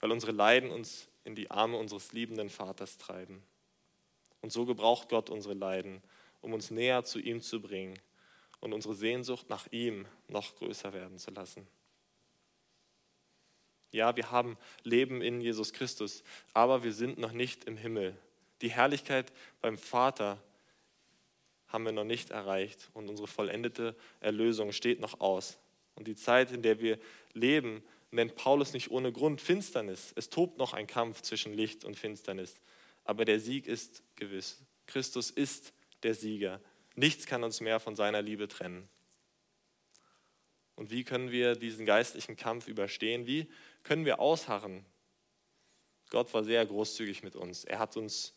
weil 0.00 0.10
unsere 0.10 0.32
Leiden 0.32 0.72
uns 0.72 1.06
in 1.22 1.36
die 1.36 1.52
Arme 1.52 1.76
unseres 1.76 2.12
liebenden 2.12 2.50
Vaters 2.50 2.98
treiben. 2.98 3.44
Und 4.40 4.50
so 4.50 4.66
gebraucht 4.66 5.08
Gott 5.08 5.30
unsere 5.30 5.54
Leiden, 5.54 6.02
um 6.40 6.52
uns 6.52 6.72
näher 6.72 7.04
zu 7.04 7.20
ihm 7.20 7.40
zu 7.40 7.60
bringen 7.62 7.96
und 8.60 8.72
unsere 8.72 8.94
Sehnsucht 8.94 9.48
nach 9.48 9.66
ihm 9.70 10.06
noch 10.28 10.54
größer 10.56 10.92
werden 10.92 11.18
zu 11.18 11.30
lassen. 11.30 11.66
Ja, 13.92 14.14
wir 14.16 14.30
haben 14.30 14.56
Leben 14.84 15.20
in 15.20 15.40
Jesus 15.40 15.72
Christus, 15.72 16.22
aber 16.52 16.84
wir 16.84 16.92
sind 16.92 17.18
noch 17.18 17.32
nicht 17.32 17.64
im 17.64 17.76
Himmel. 17.76 18.16
Die 18.62 18.70
Herrlichkeit 18.70 19.32
beim 19.60 19.78
Vater 19.78 20.40
haben 21.68 21.84
wir 21.84 21.92
noch 21.92 22.04
nicht 22.04 22.30
erreicht 22.30 22.90
und 22.94 23.08
unsere 23.08 23.28
vollendete 23.28 23.96
Erlösung 24.20 24.72
steht 24.72 25.00
noch 25.00 25.20
aus. 25.20 25.58
Und 25.94 26.06
die 26.06 26.16
Zeit, 26.16 26.52
in 26.52 26.62
der 26.62 26.80
wir 26.80 26.98
leben, 27.32 27.82
nennt 28.10 28.34
Paulus 28.36 28.72
nicht 28.72 28.90
ohne 28.90 29.12
Grund 29.12 29.40
Finsternis. 29.40 30.12
Es 30.16 30.30
tobt 30.30 30.58
noch 30.58 30.72
ein 30.72 30.86
Kampf 30.86 31.22
zwischen 31.22 31.54
Licht 31.54 31.84
und 31.84 31.96
Finsternis, 31.96 32.60
aber 33.04 33.24
der 33.24 33.40
Sieg 33.40 33.66
ist 33.66 34.02
gewiss. 34.16 34.60
Christus 34.86 35.30
ist 35.30 35.72
der 36.02 36.14
Sieger. 36.14 36.60
Nichts 36.94 37.26
kann 37.26 37.44
uns 37.44 37.60
mehr 37.60 37.80
von 37.80 37.96
seiner 37.96 38.22
Liebe 38.22 38.48
trennen. 38.48 38.88
Und 40.76 40.90
wie 40.90 41.04
können 41.04 41.30
wir 41.30 41.56
diesen 41.56 41.84
geistlichen 41.84 42.36
Kampf 42.36 42.66
überstehen? 42.66 43.26
Wie 43.26 43.50
können 43.82 44.04
wir 44.04 44.18
ausharren? 44.18 44.84
Gott 46.08 46.32
war 46.34 46.42
sehr 46.42 46.64
großzügig 46.64 47.22
mit 47.22 47.36
uns. 47.36 47.64
Er 47.64 47.78
hat 47.78 47.96
uns 47.96 48.34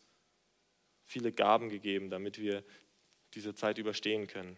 viele 1.04 1.32
Gaben 1.32 1.68
gegeben, 1.68 2.10
damit 2.10 2.38
wir 2.38 2.62
diese 3.34 3.54
Zeit 3.54 3.78
überstehen 3.78 4.26
können. 4.26 4.56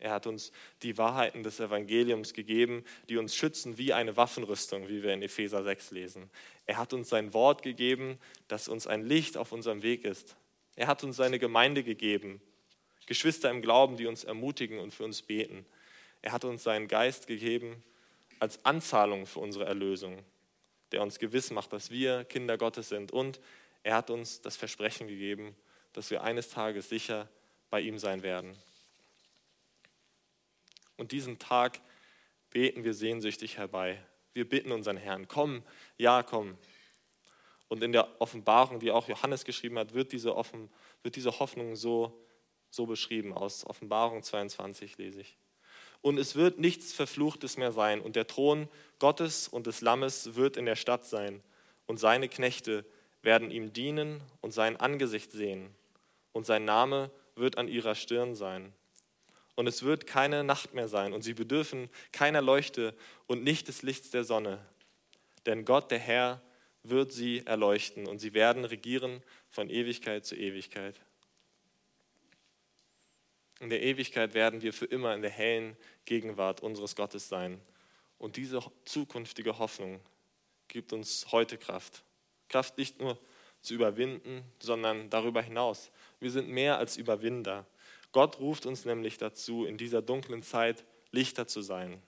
Er 0.00 0.12
hat 0.12 0.26
uns 0.26 0.52
die 0.82 0.96
Wahrheiten 0.96 1.42
des 1.42 1.58
Evangeliums 1.58 2.32
gegeben, 2.32 2.84
die 3.08 3.16
uns 3.16 3.34
schützen 3.34 3.78
wie 3.78 3.92
eine 3.92 4.16
Waffenrüstung, 4.16 4.88
wie 4.88 5.02
wir 5.02 5.12
in 5.12 5.22
Epheser 5.22 5.62
6 5.62 5.90
lesen. 5.90 6.30
Er 6.66 6.76
hat 6.76 6.92
uns 6.92 7.08
sein 7.08 7.34
Wort 7.34 7.62
gegeben, 7.62 8.18
das 8.46 8.68
uns 8.68 8.86
ein 8.86 9.04
Licht 9.04 9.36
auf 9.36 9.50
unserem 9.50 9.82
Weg 9.82 10.04
ist. 10.04 10.36
Er 10.76 10.86
hat 10.86 11.02
uns 11.02 11.16
seine 11.16 11.40
Gemeinde 11.40 11.82
gegeben, 11.82 12.40
Geschwister 13.08 13.50
im 13.50 13.62
Glauben, 13.62 13.96
die 13.96 14.06
uns 14.06 14.24
ermutigen 14.24 14.78
und 14.78 14.92
für 14.92 15.04
uns 15.04 15.22
beten. 15.22 15.64
Er 16.20 16.32
hat 16.32 16.44
uns 16.44 16.62
seinen 16.62 16.88
Geist 16.88 17.26
gegeben 17.26 17.82
als 18.38 18.62
Anzahlung 18.66 19.24
für 19.24 19.40
unsere 19.40 19.64
Erlösung, 19.64 20.22
der 20.92 21.00
uns 21.00 21.18
gewiss 21.18 21.50
macht, 21.50 21.72
dass 21.72 21.90
wir 21.90 22.24
Kinder 22.24 22.58
Gottes 22.58 22.90
sind. 22.90 23.10
Und 23.10 23.40
er 23.82 23.94
hat 23.94 24.10
uns 24.10 24.42
das 24.42 24.58
Versprechen 24.58 25.08
gegeben, 25.08 25.56
dass 25.94 26.10
wir 26.10 26.22
eines 26.22 26.50
Tages 26.50 26.90
sicher 26.90 27.30
bei 27.70 27.80
ihm 27.80 27.98
sein 27.98 28.22
werden. 28.22 28.54
Und 30.98 31.12
diesen 31.12 31.38
Tag 31.38 31.80
beten 32.50 32.84
wir 32.84 32.92
sehnsüchtig 32.92 33.56
herbei. 33.56 33.98
Wir 34.34 34.46
bitten 34.46 34.70
unseren 34.70 34.98
Herrn, 34.98 35.28
komm, 35.28 35.62
ja, 35.96 36.22
komm. 36.22 36.58
Und 37.68 37.82
in 37.82 37.92
der 37.92 38.20
Offenbarung, 38.20 38.80
die 38.80 38.90
auch 38.90 39.08
Johannes 39.08 39.46
geschrieben 39.46 39.78
hat, 39.78 39.94
wird 39.94 40.12
diese, 40.12 40.36
Offen, 40.36 40.68
wird 41.02 41.16
diese 41.16 41.38
Hoffnung 41.38 41.74
so, 41.74 42.22
so 42.70 42.86
beschrieben. 42.86 43.32
Aus 43.32 43.66
Offenbarung 43.66 44.22
22 44.22 44.98
lese 44.98 45.20
ich. 45.20 45.36
Und 46.00 46.18
es 46.18 46.36
wird 46.36 46.58
nichts 46.58 46.92
Verfluchtes 46.92 47.56
mehr 47.56 47.72
sein. 47.72 48.00
Und 48.00 48.16
der 48.16 48.26
Thron 48.26 48.68
Gottes 48.98 49.48
und 49.48 49.66
des 49.66 49.80
Lammes 49.80 50.34
wird 50.34 50.56
in 50.56 50.66
der 50.66 50.76
Stadt 50.76 51.04
sein. 51.04 51.42
Und 51.86 51.98
seine 51.98 52.28
Knechte 52.28 52.84
werden 53.22 53.50
ihm 53.50 53.72
dienen 53.72 54.20
und 54.40 54.52
sein 54.52 54.76
Angesicht 54.76 55.32
sehen 55.32 55.74
und 56.32 56.46
sein 56.46 56.64
Name 56.64 57.10
wird 57.34 57.58
an 57.58 57.68
ihrer 57.68 57.94
Stirn 57.94 58.34
sein. 58.34 58.72
Und 59.56 59.66
es 59.66 59.82
wird 59.82 60.06
keine 60.06 60.44
Nacht 60.44 60.72
mehr 60.74 60.86
sein 60.86 61.12
und 61.12 61.22
sie 61.22 61.34
bedürfen 61.34 61.90
keiner 62.12 62.42
Leuchte 62.42 62.94
und 63.26 63.42
nicht 63.42 63.66
des 63.68 63.82
Lichts 63.82 64.10
der 64.10 64.22
Sonne. 64.22 64.64
Denn 65.46 65.64
Gott, 65.64 65.90
der 65.90 65.98
Herr, 65.98 66.40
wird 66.84 67.12
sie 67.12 67.44
erleuchten 67.44 68.06
und 68.06 68.20
sie 68.20 68.34
werden 68.34 68.64
regieren 68.64 69.22
von 69.50 69.68
Ewigkeit 69.68 70.24
zu 70.24 70.36
Ewigkeit. 70.36 71.00
In 73.60 73.70
der 73.70 73.82
Ewigkeit 73.82 74.34
werden 74.34 74.62
wir 74.62 74.72
für 74.72 74.84
immer 74.84 75.14
in 75.14 75.22
der 75.22 75.30
hellen 75.30 75.76
Gegenwart 76.04 76.60
unseres 76.62 76.94
Gottes 76.94 77.28
sein. 77.28 77.60
Und 78.18 78.36
diese 78.36 78.60
zukünftige 78.84 79.58
Hoffnung 79.58 80.00
gibt 80.68 80.92
uns 80.92 81.26
heute 81.32 81.58
Kraft. 81.58 82.04
Kraft 82.48 82.78
nicht 82.78 83.00
nur 83.00 83.18
zu 83.60 83.74
überwinden, 83.74 84.44
sondern 84.60 85.10
darüber 85.10 85.42
hinaus. 85.42 85.90
Wir 86.20 86.30
sind 86.30 86.48
mehr 86.48 86.78
als 86.78 86.96
Überwinder. 86.96 87.66
Gott 88.12 88.38
ruft 88.38 88.66
uns 88.66 88.84
nämlich 88.84 89.18
dazu, 89.18 89.64
in 89.64 89.76
dieser 89.76 90.02
dunklen 90.02 90.42
Zeit 90.42 90.84
Lichter 91.10 91.46
zu 91.46 91.60
sein. 91.62 92.02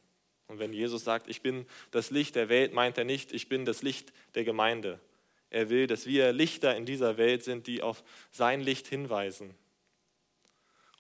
Und 0.47 0.59
wenn 0.59 0.73
Jesus 0.73 1.05
sagt, 1.05 1.29
ich 1.29 1.43
bin 1.43 1.67
das 1.91 2.11
Licht 2.11 2.35
der 2.35 2.49
Welt, 2.49 2.73
meint 2.73 2.99
er 2.99 3.05
nicht, 3.05 3.33
ich 3.33 3.49
bin 3.49 3.65
das 3.65 3.83
Licht 3.83 4.13
der 4.35 4.45
Gemeinde. 4.45 5.01
Er 5.49 5.69
will, 5.69 5.87
dass 5.87 6.07
wir 6.07 6.33
Lichter 6.33 6.77
in 6.77 6.87
dieser 6.87 7.17
Welt 7.19 7.43
sind, 7.43 7.67
die 7.67 7.83
auf 7.83 8.03
sein 8.31 8.61
Licht 8.61 8.87
hinweisen. 8.87 9.55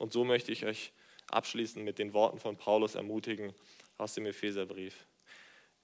Und 0.01 0.15
so 0.15 0.25
möchte 0.25 0.51
ich 0.51 0.65
euch 0.65 0.93
abschließend 1.31 1.85
mit 1.85 1.99
den 1.99 2.15
Worten 2.15 2.39
von 2.39 2.57
Paulus 2.57 2.95
ermutigen 2.95 3.53
aus 3.99 4.15
dem 4.15 4.25
Epheserbrief. 4.25 4.95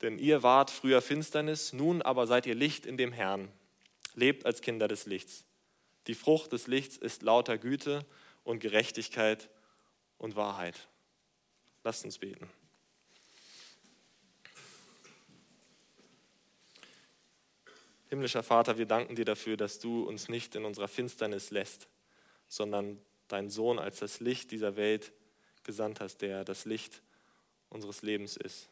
Denn 0.00 0.18
ihr 0.18 0.42
wart 0.42 0.70
früher 0.70 1.02
Finsternis, 1.02 1.74
nun 1.74 2.00
aber 2.00 2.26
seid 2.26 2.46
ihr 2.46 2.54
Licht 2.54 2.86
in 2.86 2.96
dem 2.96 3.12
Herrn. 3.12 3.52
Lebt 4.14 4.46
als 4.46 4.62
Kinder 4.62 4.88
des 4.88 5.04
Lichts. 5.04 5.44
Die 6.06 6.14
Frucht 6.14 6.50
des 6.52 6.66
Lichts 6.66 6.96
ist 6.96 7.20
lauter 7.20 7.58
Güte 7.58 8.06
und 8.42 8.60
Gerechtigkeit 8.60 9.50
und 10.16 10.34
Wahrheit. 10.34 10.88
Lasst 11.84 12.06
uns 12.06 12.16
beten. 12.16 12.48
Himmlischer 18.08 18.42
Vater, 18.42 18.78
wir 18.78 18.86
danken 18.86 19.14
dir 19.14 19.26
dafür, 19.26 19.58
dass 19.58 19.78
du 19.78 20.04
uns 20.04 20.30
nicht 20.30 20.54
in 20.54 20.64
unserer 20.64 20.88
Finsternis 20.88 21.50
lässt, 21.50 21.86
sondern 22.48 22.98
deinen 23.28 23.50
Sohn 23.50 23.78
als 23.78 23.98
das 23.98 24.20
Licht 24.20 24.50
dieser 24.50 24.76
Welt 24.76 25.12
gesandt 25.64 26.00
hast, 26.00 26.18
der 26.18 26.44
das 26.44 26.64
Licht 26.64 27.02
unseres 27.68 28.02
Lebens 28.02 28.36
ist, 28.36 28.68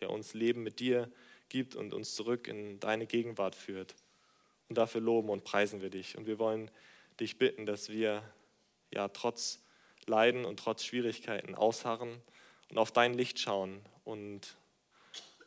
der 0.00 0.10
uns 0.10 0.34
Leben 0.34 0.62
mit 0.62 0.80
dir 0.80 1.10
gibt 1.48 1.76
und 1.76 1.94
uns 1.94 2.14
zurück 2.14 2.48
in 2.48 2.80
deine 2.80 3.06
Gegenwart 3.06 3.54
führt. 3.54 3.94
Und 4.68 4.76
dafür 4.76 5.00
loben 5.00 5.30
und 5.30 5.44
preisen 5.44 5.80
wir 5.80 5.88
dich. 5.88 6.18
Und 6.18 6.26
wir 6.26 6.38
wollen 6.38 6.70
dich 7.20 7.38
bitten, 7.38 7.64
dass 7.64 7.88
wir 7.88 8.22
ja 8.90 9.08
trotz 9.08 9.62
Leiden 10.06 10.44
und 10.44 10.58
trotz 10.58 10.84
Schwierigkeiten 10.84 11.54
ausharren 11.54 12.20
und 12.70 12.78
auf 12.78 12.92
dein 12.92 13.14
Licht 13.14 13.38
schauen 13.38 13.80
und 14.04 14.56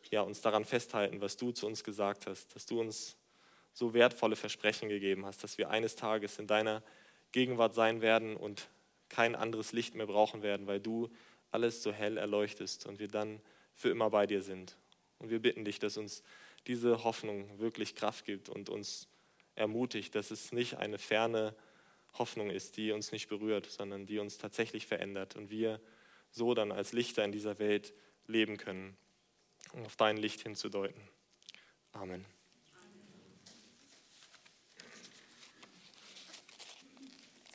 ja, 0.10 0.22
uns 0.22 0.42
daran 0.42 0.66
festhalten, 0.66 1.22
was 1.22 1.38
du 1.38 1.52
zu 1.52 1.68
uns 1.68 1.84
gesagt 1.84 2.28
hast, 2.28 2.56
dass 2.56 2.66
du 2.66 2.82
uns 2.82 3.16
so 3.74 3.94
wertvolle 3.94 4.36
Versprechen 4.36 4.90
gegeben 4.90 5.26
hast, 5.26 5.44
dass 5.44 5.58
wir 5.58 5.70
eines 5.70 5.96
Tages 5.96 6.38
in 6.38 6.48
deiner 6.48 6.84
Gegenwart 7.32 7.74
sein 7.74 8.02
werden 8.02 8.36
und 8.36 8.70
kein 9.10 9.36
anderes 9.36 9.74
Licht 9.74 9.96
mehr 9.96 10.08
brauchen 10.08 10.42
werden, 10.42 10.68
weil 10.68 10.80
du 10.80 11.10
alles 11.52 11.84
so 11.84 11.92
hell 11.92 12.18
erleuchtest 12.18 12.86
und 12.86 13.00
wir 13.00 13.08
dann 13.08 13.42
für 13.76 13.90
immer 13.90 14.10
bei 14.10 14.26
dir 14.26 14.42
sind. 14.42 14.78
Und 15.20 15.30
wir 15.30 15.40
bitten 15.40 15.66
dich, 15.66 15.80
dass 15.80 15.98
uns 15.98 16.24
diese 16.68 17.04
Hoffnung 17.04 17.60
wirklich 17.60 17.96
Kraft 17.96 18.26
gibt 18.26 18.50
und 18.50 18.70
uns 18.70 19.08
ermutigt, 19.56 20.16
dass 20.16 20.32
es 20.32 20.52
nicht 20.52 20.78
eine 20.78 20.98
ferne 20.98 21.56
Hoffnung 22.14 22.50
ist, 22.50 22.78
die 22.78 22.92
uns 22.92 23.12
nicht 23.12 23.28
berührt, 23.28 23.66
sondern 23.66 24.06
die 24.06 24.20
uns 24.20 24.38
tatsächlich 24.38 24.86
verändert 24.88 25.36
und 25.36 25.50
wir 25.50 25.80
so 26.32 26.54
dann 26.54 26.72
als 26.72 26.94
Lichter 26.94 27.24
in 27.24 27.32
dieser 27.32 27.60
Welt 27.60 27.94
leben 28.28 28.58
können, 28.58 28.98
um 29.74 29.86
auf 29.86 29.96
dein 29.96 30.18
Licht 30.18 30.42
hinzudeuten. 30.42 31.02
Amen. 31.92 32.26